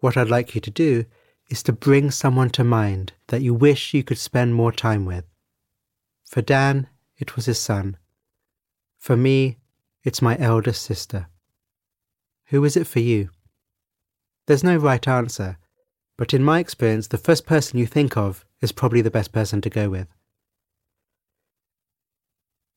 What 0.00 0.16
I'd 0.16 0.30
like 0.30 0.54
you 0.54 0.60
to 0.60 0.70
do 0.70 1.04
is 1.48 1.62
to 1.64 1.72
bring 1.72 2.10
someone 2.10 2.50
to 2.50 2.64
mind 2.64 3.12
that 3.28 3.42
you 3.42 3.54
wish 3.54 3.94
you 3.94 4.04
could 4.04 4.18
spend 4.18 4.54
more 4.54 4.72
time 4.72 5.04
with. 5.04 5.24
For 6.24 6.42
Dan, 6.42 6.88
it 7.16 7.36
was 7.36 7.46
his 7.46 7.58
son. 7.58 7.96
For 8.98 9.16
me, 9.16 9.58
it's 10.04 10.22
my 10.22 10.36
eldest 10.38 10.82
sister. 10.82 11.28
Who 12.46 12.64
is 12.64 12.76
it 12.76 12.86
for 12.86 13.00
you? 13.00 13.30
There's 14.46 14.64
no 14.64 14.76
right 14.76 15.06
answer, 15.06 15.58
but 16.16 16.32
in 16.32 16.42
my 16.42 16.58
experience, 16.58 17.08
the 17.08 17.18
first 17.18 17.46
person 17.46 17.78
you 17.78 17.86
think 17.86 18.16
of 18.16 18.44
is 18.60 18.72
probably 18.72 19.02
the 19.02 19.10
best 19.10 19.32
person 19.32 19.60
to 19.62 19.70
go 19.70 19.88
with. 19.90 20.08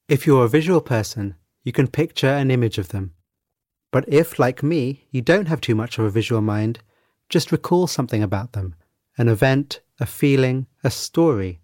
If 0.08 0.28
you're 0.28 0.46
a 0.46 0.50
visual 0.50 0.82
person, 0.82 1.36
you 1.64 1.72
can 1.72 1.88
picture 1.88 2.28
an 2.28 2.52
image 2.52 2.78
of 2.78 2.90
them. 2.90 3.14
But 3.92 4.06
if, 4.08 4.40
like 4.40 4.64
me, 4.64 5.08
you 5.12 5.22
don't 5.22 5.48
have 5.48 5.62
too 5.62 5.76
much 5.76 5.98
of 5.98 6.06
a 6.06 6.10
visual 6.10 6.42
mind, 6.42 6.80
just 7.32 7.52
recall 7.52 7.88
something 7.88 8.22
about 8.22 8.52
them 8.52 8.76
an 9.17 9.28
event, 9.28 9.82
a 10.00 10.06
feeling, 10.06 10.67
a 10.84 10.91
story, 10.91 11.60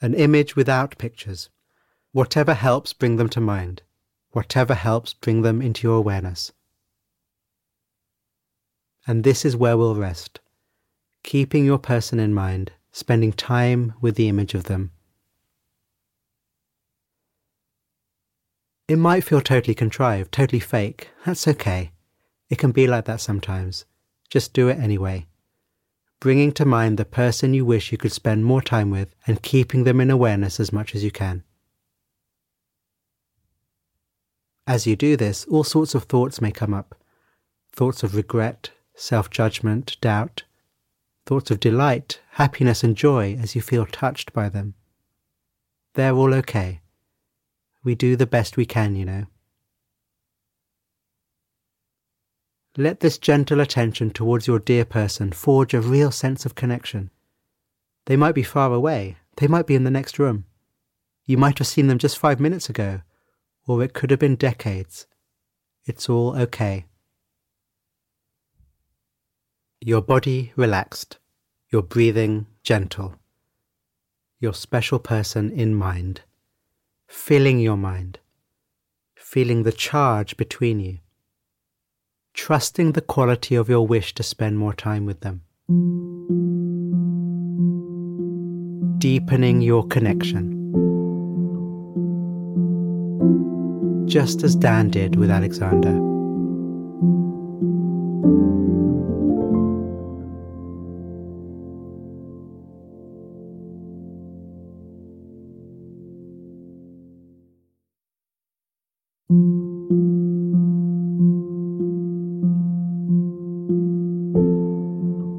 an 0.00 0.14
image 0.14 0.54
without 0.56 0.98
pictures. 0.98 1.50
Whatever 2.12 2.54
helps 2.54 2.92
bring 2.92 3.16
them 3.16 3.28
to 3.30 3.40
mind, 3.40 3.82
whatever 4.30 4.74
helps 4.74 5.12
bring 5.12 5.42
them 5.42 5.60
into 5.60 5.86
your 5.86 5.96
awareness. 5.96 6.52
And 9.06 9.22
this 9.22 9.44
is 9.44 9.56
where 9.56 9.76
we'll 9.76 9.96
rest, 9.96 10.40
keeping 11.22 11.64
your 11.64 11.78
person 11.78 12.18
in 12.20 12.32
mind, 12.32 12.72
spending 12.92 13.32
time 13.32 13.94
with 14.00 14.14
the 14.14 14.28
image 14.28 14.54
of 14.54 14.64
them. 14.64 14.92
It 18.88 18.96
might 18.96 19.24
feel 19.24 19.40
totally 19.40 19.74
contrived, 19.74 20.32
totally 20.32 20.60
fake. 20.60 21.08
That's 21.26 21.48
okay. 21.48 21.92
It 22.48 22.58
can 22.58 22.72
be 22.72 22.86
like 22.86 23.06
that 23.06 23.20
sometimes. 23.20 23.84
Just 24.34 24.52
do 24.52 24.66
it 24.66 24.80
anyway. 24.80 25.28
Bringing 26.18 26.50
to 26.54 26.64
mind 26.64 26.98
the 26.98 27.04
person 27.04 27.54
you 27.54 27.64
wish 27.64 27.92
you 27.92 27.98
could 27.98 28.10
spend 28.10 28.44
more 28.44 28.60
time 28.60 28.90
with 28.90 29.14
and 29.28 29.40
keeping 29.40 29.84
them 29.84 30.00
in 30.00 30.10
awareness 30.10 30.58
as 30.58 30.72
much 30.72 30.96
as 30.96 31.04
you 31.04 31.12
can. 31.12 31.44
As 34.66 34.88
you 34.88 34.96
do 34.96 35.16
this, 35.16 35.44
all 35.44 35.62
sorts 35.62 35.94
of 35.94 36.02
thoughts 36.06 36.40
may 36.40 36.50
come 36.50 36.74
up 36.74 36.96
thoughts 37.72 38.02
of 38.02 38.16
regret, 38.16 38.72
self 38.96 39.30
judgment, 39.30 39.96
doubt, 40.00 40.42
thoughts 41.26 41.52
of 41.52 41.60
delight, 41.60 42.20
happiness, 42.32 42.82
and 42.82 42.96
joy 42.96 43.38
as 43.40 43.54
you 43.54 43.62
feel 43.62 43.86
touched 43.86 44.32
by 44.32 44.48
them. 44.48 44.74
They're 45.94 46.12
all 46.12 46.34
okay. 46.34 46.80
We 47.84 47.94
do 47.94 48.16
the 48.16 48.26
best 48.26 48.56
we 48.56 48.66
can, 48.66 48.96
you 48.96 49.04
know. 49.04 49.26
Let 52.76 53.00
this 53.00 53.18
gentle 53.18 53.60
attention 53.60 54.10
towards 54.10 54.46
your 54.46 54.58
dear 54.58 54.84
person 54.84 55.32
forge 55.32 55.74
a 55.74 55.80
real 55.80 56.10
sense 56.10 56.44
of 56.44 56.54
connection. 56.54 57.10
They 58.06 58.16
might 58.16 58.34
be 58.34 58.42
far 58.42 58.72
away, 58.72 59.16
they 59.36 59.46
might 59.46 59.66
be 59.66 59.74
in 59.74 59.84
the 59.84 59.90
next 59.90 60.18
room. 60.18 60.44
You 61.24 61.38
might 61.38 61.58
have 61.58 61.66
seen 61.66 61.86
them 61.86 61.98
just 61.98 62.18
five 62.18 62.40
minutes 62.40 62.68
ago, 62.68 63.02
or 63.66 63.82
it 63.82 63.94
could 63.94 64.10
have 64.10 64.20
been 64.20 64.36
decades. 64.36 65.06
It's 65.86 66.08
all 66.08 66.36
okay. 66.36 66.86
Your 69.80 70.02
body 70.02 70.52
relaxed, 70.56 71.18
your 71.70 71.82
breathing 71.82 72.46
gentle, 72.62 73.16
your 74.40 74.54
special 74.54 74.98
person 74.98 75.50
in 75.50 75.74
mind 75.74 76.22
filling 77.14 77.60
your 77.60 77.76
mind, 77.76 78.18
feeling 79.14 79.62
the 79.62 79.72
charge 79.72 80.36
between 80.36 80.80
you, 80.80 80.98
trusting 82.34 82.92
the 82.92 83.00
quality 83.00 83.54
of 83.54 83.68
your 83.68 83.86
wish 83.86 84.12
to 84.14 84.22
spend 84.22 84.58
more 84.58 84.74
time 84.74 85.06
with 85.06 85.20
them, 85.20 85.40
deepening 88.98 89.60
your 89.60 89.86
connection. 89.86 90.50
Just 94.06 94.42
as 94.42 94.54
Dan 94.54 94.90
did 94.90 95.16
with 95.16 95.30
Alexander. 95.30 96.13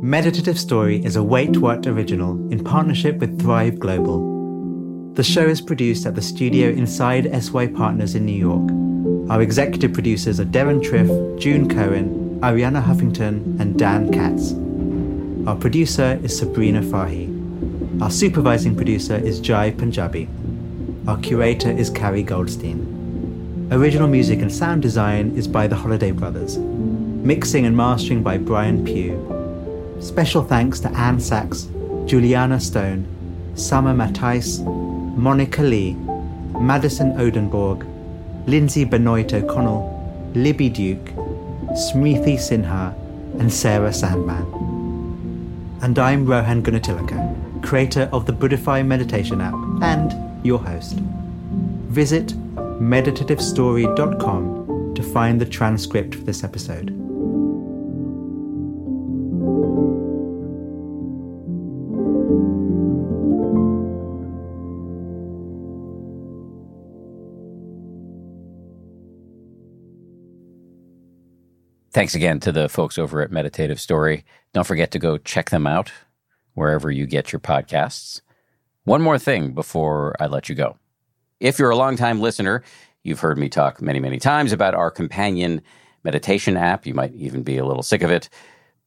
Meditative 0.06 0.60
Story 0.60 1.04
is 1.04 1.16
a 1.16 1.24
Wait 1.24 1.58
What 1.58 1.88
original 1.88 2.34
in 2.52 2.64
partnership 2.64 3.18
with 3.18 3.42
Thrive 3.42 3.80
Global. 3.80 5.14
The 5.16 5.24
show 5.24 5.48
is 5.48 5.62
produced 5.62 6.06
at 6.06 6.14
the 6.14 6.22
studio 6.22 6.70
inside 6.70 7.26
SY 7.44 7.70
Partners 7.70 8.14
in 8.14 8.24
New 8.24 8.32
York. 8.38 8.70
Our 9.32 9.42
executive 9.42 9.94
producers 9.94 10.40
are 10.40 10.46
Darren 10.46 10.80
Triff, 10.80 11.40
June 11.40 11.68
Cohen, 11.68 12.40
Arianna 12.42 12.84
Huffington, 12.84 13.60
and 13.60 13.80
Dan 13.80 14.12
Katz. 14.12 14.54
Our 15.50 15.56
producer 15.56 16.20
is 16.22 16.38
Sabrina 16.38 16.84
Fahi. 16.84 18.00
Our 18.00 18.12
supervising 18.12 18.76
producer 18.76 19.16
is 19.16 19.40
Jai 19.40 19.72
Punjabi. 19.72 20.30
Our 21.08 21.18
curator 21.18 21.72
is 21.72 21.90
Carrie 21.90 22.22
Goldstein. 22.22 23.70
Original 23.72 24.08
music 24.08 24.40
and 24.44 24.54
sound 24.54 24.84
design 24.84 25.36
is 25.36 25.48
by 25.48 25.66
the 25.66 25.76
Holiday 25.76 26.12
Brothers. 26.12 26.60
Mixing 26.60 27.66
and 27.66 27.76
mastering 27.76 28.22
by 28.22 28.38
Brian 28.38 28.86
Pugh. 28.86 29.36
Special 30.00 30.44
thanks 30.44 30.80
to 30.82 30.90
Anne 30.90 31.20
Sachs, 31.20 31.68
Juliana 32.06 32.60
Stone, 32.60 33.08
Summer 33.56 33.94
Matthijs, 33.94 34.64
Monica 35.16 35.62
Lee, 35.62 35.94
Madison 36.60 37.14
Odenborg, 37.14 37.86
Lindsay 38.48 38.84
Benoit 38.84 39.34
O'Connell, 39.34 40.32
Libby 40.36 40.70
Duke, 40.70 41.06
Smriti 41.76 42.38
Sinha, 42.38 42.94
and 43.40 43.52
Sarah 43.52 43.94
Sandman. 43.94 44.46
And 45.82 45.98
I'm 45.98 46.26
Rohan 46.26 46.62
Gunatillake, 46.62 47.64
creator 47.64 48.10
of 48.12 48.26
the 48.26 48.34
Buddhify 48.34 48.86
meditation 48.86 49.42
app 49.42 49.56
and 49.82 50.14
your 50.46 50.60
host. 50.60 50.98
Visit 51.90 52.28
meditativestory.com 52.80 54.94
to 54.96 55.04
find 55.04 55.42
the 55.42 55.46
transcript 55.46 56.16
for 56.16 56.22
this 56.22 56.44
episode. 56.44 56.95
Thanks 71.96 72.14
again 72.14 72.42
to 72.42 72.52
the 72.52 72.68
folks 72.68 72.98
over 72.98 73.22
at 73.22 73.32
Meditative 73.32 73.80
Story. 73.80 74.26
Don't 74.52 74.68
forget 74.68 74.92
to 74.92 75.00
go 75.00 75.18
check 75.18 75.50
them 75.50 75.66
out 75.66 75.94
wherever 76.54 76.92
you 76.92 77.06
get 77.06 77.32
your 77.32 77.40
podcasts. 77.40 78.20
One 78.84 79.02
more 79.02 79.18
thing 79.18 79.54
before 79.54 80.14
I 80.20 80.26
let 80.26 80.50
you 80.50 80.56
go. 80.56 80.78
If 81.40 81.58
you're 81.58 81.70
a 81.70 81.76
longtime 81.78 82.20
listener, 82.20 82.64
you've 83.04 83.22
heard 83.22 83.38
me 83.38 83.48
talk 83.48 83.82
many, 83.82 84.02
many 84.02 84.20
times 84.20 84.52
about 84.52 84.76
our 84.76 84.92
companion 84.92 85.62
meditation 86.04 86.58
app. 86.58 86.86
You 86.86 86.94
might 86.94 87.14
even 87.14 87.44
be 87.44 87.58
a 87.58 87.66
little 87.66 87.82
sick 87.82 88.02
of 88.02 88.12
it. 88.12 88.28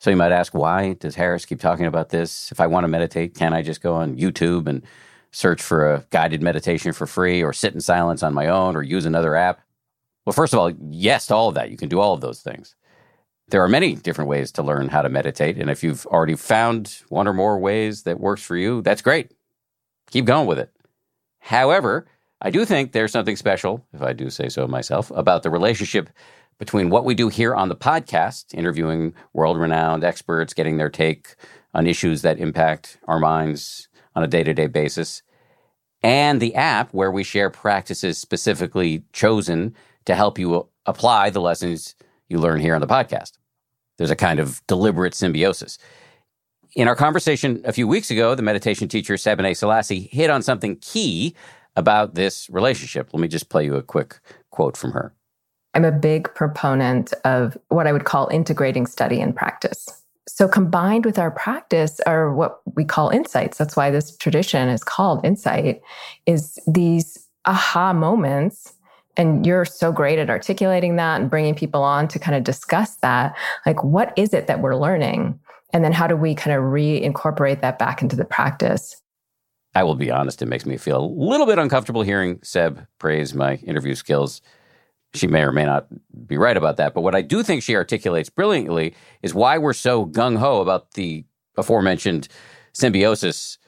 So 0.01 0.11
you 0.11 0.17
might 0.17 0.31
ask, 0.31 0.53
why 0.53 0.93
does 0.93 1.15
Harris 1.15 1.47
keep 1.47 1.61
talking 1.61 1.87
about 1.87 2.11
this? 2.11 2.53
If 2.53 2.61
I 2.61 2.67
want 2.67 2.85
to 2.85 2.89
meditate, 2.89 3.35
can 3.35 3.55
I 3.55 3.63
just 3.63 3.81
go 3.81 3.95
on 3.95 4.19
YouTube 4.19 4.69
and 4.69 4.83
search 5.31 5.63
for 5.63 5.95
a 5.95 6.05
guided 6.11 6.43
meditation 6.43 6.93
for 6.93 7.07
free 7.07 7.43
or 7.43 7.55
sit 7.55 7.73
in 7.73 7.81
silence 7.81 8.23
on 8.23 8.35
my 8.35 8.49
own 8.49 8.77
or 8.77 8.83
use 8.83 9.07
another 9.07 9.35
app? 9.35 9.63
Well, 10.27 10.35
first 10.35 10.53
of 10.53 10.59
all, 10.59 10.71
yes 10.91 11.29
to 11.29 11.35
all 11.35 11.49
of 11.49 11.55
that. 11.55 11.71
You 11.71 11.79
can 11.79 11.89
do 11.89 12.01
all 12.01 12.13
of 12.13 12.21
those 12.21 12.43
things. 12.43 12.75
There 13.51 13.63
are 13.63 13.69
many 13.69 13.95
different 13.95 14.29
ways 14.29 14.53
to 14.53 14.63
learn 14.63 14.89
how 14.89 15.03
to 15.03 15.09
meditate. 15.09 15.57
And 15.59 15.71
if 15.71 15.83
you've 15.83 16.07
already 16.07 16.37
found 16.37 17.03
one 17.09 17.27
or 17.27 17.33
more 17.33 17.59
ways 17.59 18.03
that 18.03 18.21
works 18.21 18.43
for 18.43 18.57
you, 18.57 18.83
that's 18.83 19.03
great. 19.03 19.33
Keep 20.11 20.27
going 20.27 20.47
with 20.47 20.59
it. 20.59 20.71
However, 21.39 22.07
I 22.43 22.51
do 22.51 22.65
think 22.65 22.93
there's 22.93 23.13
something 23.13 23.37
special, 23.37 23.87
if 23.93 24.03
I 24.03 24.13
do 24.13 24.29
say 24.31 24.49
so 24.49 24.67
myself, 24.67 25.11
about 25.15 25.43
the 25.43 25.51
relationship 25.51 26.11
between 26.59 26.91
what 26.91 27.05
we 27.05 27.15
do 27.15 27.29
here 27.29 27.55
on 27.55 27.69
the 27.69 27.77
podcast, 27.77 28.53
interviewing 28.53 29.15
world 29.33 29.59
renowned 29.59 30.05
experts, 30.05 30.53
getting 30.53 30.77
their 30.77 30.91
take 30.91 31.35
on 31.73 31.87
issues 31.87 32.23
that 32.23 32.39
impact 32.39 32.99
our 33.07 33.19
minds 33.19 33.89
on 34.15 34.23
a 34.23 34.29
day 34.29 34.43
to 34.43 34.53
day 34.53 34.67
basis, 34.67 35.23
and 36.03 36.41
the 36.41 36.55
app 36.55 36.93
where 36.93 37.11
we 37.11 37.25
share 37.25 37.51
practices 37.51 38.19
specifically 38.19 39.05
chosen 39.13 39.75
to 40.05 40.15
help 40.15 40.39
you 40.39 40.69
apply 40.87 41.31
the 41.31 41.41
lessons 41.41 41.95
you 42.29 42.39
learn 42.39 42.61
here 42.61 42.75
on 42.75 42.81
the 42.81 42.87
podcast. 42.87 43.38
There's 43.99 44.11
a 44.11 44.17
kind 44.17 44.41
of 44.41 44.67
deliberate 44.67 45.15
symbiosis. 45.15 45.79
In 46.75 46.89
our 46.89 46.97
conversation 46.97 47.61
a 47.65 47.73
few 47.73 47.87
weeks 47.87 48.11
ago, 48.11 48.35
the 48.35 48.43
meditation 48.43 48.89
teacher 48.89 49.15
Sebene 49.15 49.57
Selassie 49.57 50.09
hit 50.11 50.31
on 50.31 50.43
something 50.43 50.77
key 50.77 51.35
about 51.77 52.15
this 52.15 52.49
relationship. 52.51 53.13
Let 53.13 53.21
me 53.21 53.29
just 53.29 53.49
play 53.49 53.65
you 53.65 53.77
a 53.77 53.83
quick 53.83 54.21
quote 54.51 54.77
from 54.77 54.93
her. 54.93 55.15
I'm 55.75 55.85
a 55.85 55.93
big 55.93 56.33
proponent 56.35 57.13
of 57.25 57.57
what 57.69 57.87
I 57.87 57.93
would 57.93 58.05
call 58.05 58.29
integrating 58.29 58.87
study 58.87 59.21
and 59.21 59.35
practice. 59.35 59.89
So, 60.27 60.47
combined 60.47 61.05
with 61.05 61.19
our 61.19 61.31
practice 61.31 62.01
are 62.01 62.35
what 62.35 62.61
we 62.75 62.85
call 62.85 63.11
insights. 63.11 63.59
That's 63.59 63.77
why 63.77 63.91
this 63.91 64.17
tradition 64.17 64.69
is 64.69 64.85
called 64.85 65.25
insight, 65.25 65.81
is 66.27 66.59
these 66.67 67.27
aha 67.45 67.93
moments 67.93 68.75
and 69.19 69.45
you're 69.45 69.65
so 69.65 69.91
great 69.91 70.19
at 70.19 70.31
articulating 70.31 70.97
that 70.97 71.21
and 71.21 71.29
bringing 71.29 71.55
people 71.55 71.83
on 71.83 72.07
to 72.09 72.19
kind 72.21 72.37
of 72.37 72.45
discuss 72.45 72.95
that. 72.97 73.37
Like, 73.67 73.83
what 73.83 74.13
is 74.17 74.33
it 74.33 74.47
that 74.47 74.61
we're 74.61 74.77
learning? 74.77 75.39
And 75.73 75.85
then 75.85 75.93
how 75.93 76.07
do 76.07 76.17
we 76.17 76.35
kind 76.35 76.57
of 76.57 76.63
reincorporate 76.63 77.61
that 77.61 77.79
back 77.79 78.01
into 78.01 78.17
the 78.17 78.25
practice? 78.25 79.03
I 79.75 79.83
will 79.83 79.97
be 79.97 80.11
honest, 80.11 80.41
it 80.41 80.47
makes 80.47 80.65
me 80.65 80.77
feel 80.77 81.05
a 81.05 81.07
little 81.07 81.47
bit 81.47 81.59
uncomfortable 81.59 82.03
hearing 82.03 82.39
Seb 82.43 82.87
praise 82.99 83.35
my 83.35 83.57
interview 83.57 83.95
skills. 83.95 84.41
She 85.15 85.27
may 85.27 85.43
or 85.43 85.53
may 85.53 85.65
not 85.65 85.87
be 86.27 86.39
right 86.39 86.57
about 86.57 86.77
that. 86.77 86.95
But 86.95 87.03
what 87.03 87.15
I 87.15 87.23
do 87.23 87.43
think 87.43 87.63
she 87.63 87.75
articulates 87.75 88.31
brilliantly 88.31 88.95
is 89.23 89.35
why 89.35 89.59
we're 89.59 89.73
so 89.73 90.07
gung 90.07 90.39
ho 90.39 90.61
about 90.61 90.93
the 90.93 91.25
aforementioned 91.57 92.29
symbiosis 92.73 93.59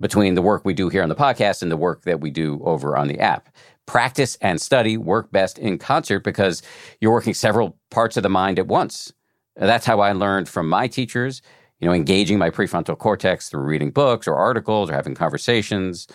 between 0.00 0.34
the 0.34 0.42
work 0.42 0.64
we 0.64 0.72
do 0.72 0.88
here 0.88 1.02
on 1.02 1.08
the 1.08 1.14
podcast 1.14 1.62
and 1.62 1.70
the 1.70 1.76
work 1.76 2.02
that 2.02 2.20
we 2.20 2.30
do 2.30 2.60
over 2.64 2.96
on 2.96 3.08
the 3.08 3.18
app. 3.18 3.48
Practice 3.90 4.38
and 4.40 4.60
study 4.60 4.96
work 4.96 5.32
best 5.32 5.58
in 5.58 5.76
concert 5.76 6.20
because 6.20 6.62
you're 7.00 7.10
working 7.10 7.34
several 7.34 7.76
parts 7.90 8.16
of 8.16 8.22
the 8.22 8.28
mind 8.28 8.60
at 8.60 8.68
once. 8.68 9.12
That's 9.56 9.84
how 9.84 9.98
I 9.98 10.12
learned 10.12 10.48
from 10.48 10.68
my 10.68 10.86
teachers, 10.86 11.42
you 11.80 11.88
know, 11.88 11.92
engaging 11.92 12.38
my 12.38 12.50
prefrontal 12.50 12.96
cortex 12.96 13.48
through 13.48 13.62
reading 13.62 13.90
books 13.90 14.28
or 14.28 14.36
articles 14.36 14.90
or 14.90 14.92
having 14.92 15.16
conversations. 15.16 16.06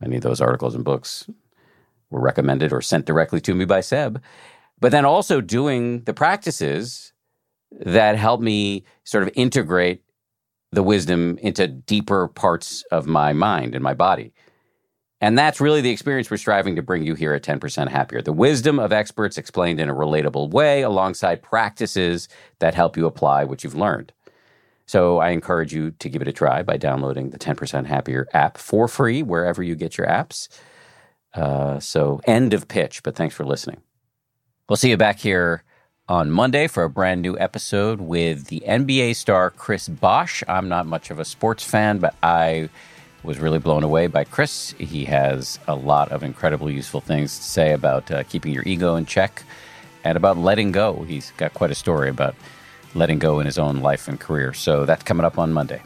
Many 0.00 0.16
of 0.16 0.22
those 0.22 0.40
articles 0.40 0.74
and 0.74 0.82
books 0.82 1.28
were 2.08 2.22
recommended 2.22 2.72
or 2.72 2.80
sent 2.80 3.04
directly 3.04 3.42
to 3.42 3.54
me 3.54 3.66
by 3.66 3.82
Seb. 3.82 4.22
But 4.80 4.90
then 4.90 5.04
also 5.04 5.42
doing 5.42 6.04
the 6.04 6.14
practices 6.14 7.12
that 7.70 8.16
help 8.16 8.40
me 8.40 8.84
sort 9.04 9.24
of 9.24 9.30
integrate 9.34 10.02
the 10.72 10.82
wisdom 10.82 11.36
into 11.42 11.68
deeper 11.68 12.28
parts 12.28 12.82
of 12.90 13.06
my 13.06 13.34
mind 13.34 13.74
and 13.74 13.84
my 13.84 13.92
body. 13.92 14.32
And 15.20 15.38
that's 15.38 15.60
really 15.60 15.82
the 15.82 15.90
experience 15.90 16.30
we're 16.30 16.38
striving 16.38 16.76
to 16.76 16.82
bring 16.82 17.02
you 17.02 17.14
here 17.14 17.34
at 17.34 17.42
10% 17.42 17.88
Happier. 17.88 18.22
The 18.22 18.32
wisdom 18.32 18.78
of 18.78 18.92
experts 18.92 19.36
explained 19.36 19.78
in 19.78 19.90
a 19.90 19.94
relatable 19.94 20.50
way 20.50 20.80
alongside 20.82 21.42
practices 21.42 22.28
that 22.58 22.74
help 22.74 22.96
you 22.96 23.06
apply 23.06 23.44
what 23.44 23.62
you've 23.62 23.74
learned. 23.74 24.12
So 24.86 25.18
I 25.18 25.30
encourage 25.30 25.72
you 25.74 25.92
to 25.92 26.08
give 26.08 26.22
it 26.22 26.28
a 26.28 26.32
try 26.32 26.62
by 26.62 26.76
downloading 26.76 27.30
the 27.30 27.38
10% 27.38 27.86
Happier 27.86 28.26
app 28.32 28.56
for 28.56 28.88
free 28.88 29.22
wherever 29.22 29.62
you 29.62 29.76
get 29.76 29.98
your 29.98 30.06
apps. 30.06 30.48
Uh, 31.32 31.78
so, 31.78 32.20
end 32.24 32.52
of 32.52 32.66
pitch, 32.66 33.04
but 33.04 33.14
thanks 33.14 33.36
for 33.36 33.44
listening. 33.44 33.82
We'll 34.68 34.76
see 34.76 34.90
you 34.90 34.96
back 34.96 35.20
here 35.20 35.62
on 36.08 36.28
Monday 36.28 36.66
for 36.66 36.82
a 36.82 36.90
brand 36.90 37.22
new 37.22 37.38
episode 37.38 38.00
with 38.00 38.48
the 38.48 38.64
NBA 38.66 39.14
star 39.14 39.50
Chris 39.50 39.88
Bosh. 39.88 40.42
I'm 40.48 40.68
not 40.68 40.86
much 40.86 41.12
of 41.12 41.20
a 41.20 41.24
sports 41.24 41.62
fan, 41.62 41.98
but 41.98 42.16
I 42.20 42.68
was 43.22 43.38
really 43.38 43.58
blown 43.58 43.82
away 43.82 44.06
by 44.06 44.24
Chris. 44.24 44.74
He 44.78 45.04
has 45.04 45.58
a 45.68 45.74
lot 45.74 46.10
of 46.10 46.22
incredibly 46.22 46.74
useful 46.74 47.00
things 47.00 47.36
to 47.36 47.44
say 47.44 47.72
about 47.72 48.10
uh, 48.10 48.22
keeping 48.24 48.52
your 48.52 48.62
ego 48.66 48.96
in 48.96 49.06
check 49.06 49.42
and 50.04 50.16
about 50.16 50.38
letting 50.38 50.72
go. 50.72 51.02
He's 51.02 51.32
got 51.32 51.52
quite 51.54 51.70
a 51.70 51.74
story 51.74 52.08
about 52.08 52.34
letting 52.94 53.18
go 53.18 53.40
in 53.40 53.46
his 53.46 53.58
own 53.58 53.80
life 53.80 54.08
and 54.08 54.18
career. 54.18 54.52
So 54.52 54.86
that's 54.86 55.02
coming 55.02 55.24
up 55.24 55.38
on 55.38 55.52
Monday. 55.52 55.82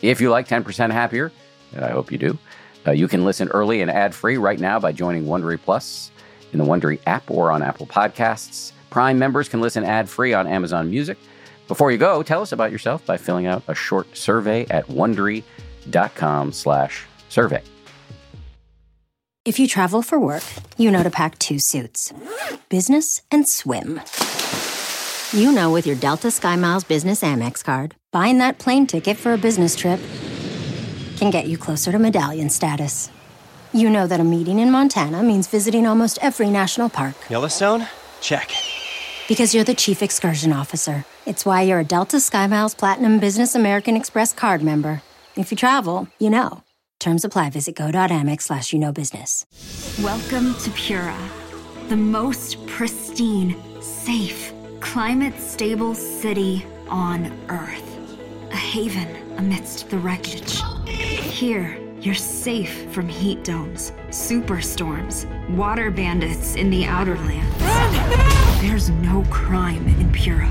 If 0.00 0.20
you 0.20 0.30
like 0.30 0.46
10% 0.46 0.92
Happier, 0.92 1.32
and 1.72 1.84
I 1.84 1.90
hope 1.90 2.12
you 2.12 2.18
do, 2.18 2.38
uh, 2.86 2.92
you 2.92 3.08
can 3.08 3.24
listen 3.24 3.48
early 3.48 3.80
and 3.80 3.90
ad 3.90 4.14
free 4.14 4.36
right 4.36 4.60
now 4.60 4.78
by 4.78 4.92
joining 4.92 5.24
Wondery 5.24 5.60
Plus 5.60 6.10
in 6.52 6.58
the 6.58 6.64
Wondery 6.64 7.00
app 7.06 7.30
or 7.30 7.50
on 7.50 7.62
Apple 7.62 7.86
Podcasts. 7.86 8.72
Prime 8.90 9.18
members 9.18 9.48
can 9.48 9.60
listen 9.60 9.82
ad 9.82 10.08
free 10.08 10.34
on 10.34 10.46
Amazon 10.46 10.90
Music. 10.90 11.18
Before 11.68 11.90
you 11.90 11.98
go, 11.98 12.22
tell 12.22 12.42
us 12.42 12.52
about 12.52 12.70
yourself 12.70 13.04
by 13.06 13.16
filling 13.16 13.46
out 13.46 13.62
a 13.68 13.74
short 13.74 14.16
survey 14.16 14.66
at 14.70 14.86
wondery.com/slash 14.86 17.06
survey. 17.28 17.62
If 19.44 19.58
you 19.58 19.68
travel 19.68 20.00
for 20.00 20.18
work, 20.18 20.42
you 20.78 20.90
know 20.90 21.02
to 21.02 21.10
pack 21.10 21.38
two 21.38 21.58
suits 21.58 22.12
business 22.68 23.22
and 23.30 23.48
swim. 23.48 24.00
You 25.32 25.52
know, 25.52 25.72
with 25.72 25.86
your 25.86 25.96
Delta 25.96 26.28
SkyMiles 26.28 26.86
Business 26.86 27.22
Amex 27.22 27.64
card, 27.64 27.94
buying 28.12 28.38
that 28.38 28.58
plane 28.58 28.86
ticket 28.86 29.16
for 29.16 29.32
a 29.32 29.38
business 29.38 29.74
trip 29.74 30.00
can 31.16 31.30
get 31.30 31.46
you 31.46 31.58
closer 31.58 31.92
to 31.92 31.98
medallion 31.98 32.50
status. 32.50 33.10
You 33.72 33.90
know 33.90 34.06
that 34.06 34.20
a 34.20 34.24
meeting 34.24 34.60
in 34.60 34.70
Montana 34.70 35.22
means 35.22 35.48
visiting 35.48 35.86
almost 35.86 36.18
every 36.22 36.50
national 36.50 36.88
park. 36.88 37.14
Yellowstone? 37.28 37.88
Check. 38.20 38.52
Because 39.26 39.54
you're 39.54 39.64
the 39.64 39.74
chief 39.74 40.02
excursion 40.02 40.52
officer. 40.52 41.04
It's 41.26 41.46
why 41.46 41.62
you're 41.62 41.78
a 41.80 41.84
Delta 41.84 42.18
SkyMiles 42.18 42.76
Platinum 42.76 43.18
Business 43.18 43.54
American 43.54 43.96
Express 43.96 44.34
card 44.34 44.62
member. 44.62 45.00
If 45.36 45.50
you 45.50 45.56
travel, 45.56 46.06
you 46.18 46.28
know. 46.28 46.62
Terms 47.00 47.24
apply. 47.24 47.48
Visit 47.48 47.76
go.amex 47.76 48.42
slash 48.42 48.74
you 48.74 48.78
know 48.78 48.92
business. 48.92 49.46
Welcome 50.02 50.54
to 50.56 50.70
Pura, 50.72 51.16
the 51.88 51.96
most 51.96 52.66
pristine, 52.66 53.56
safe, 53.80 54.52
climate 54.80 55.40
stable 55.40 55.94
city 55.94 56.62
on 56.88 57.32
Earth. 57.48 57.98
A 58.52 58.56
haven 58.56 59.08
amidst 59.38 59.88
the 59.88 59.96
wreckage. 59.96 60.60
Here, 60.86 61.78
you're 62.00 62.14
safe 62.14 62.92
from 62.92 63.08
heat 63.08 63.44
domes, 63.44 63.92
superstorms, 64.08 65.24
water 65.56 65.90
bandits 65.90 66.54
in 66.54 66.68
the 66.68 66.84
outer 66.84 67.16
lands. 67.16 68.60
There's 68.60 68.90
no 68.90 69.24
crime 69.30 69.86
in 69.88 70.12
Pura, 70.12 70.50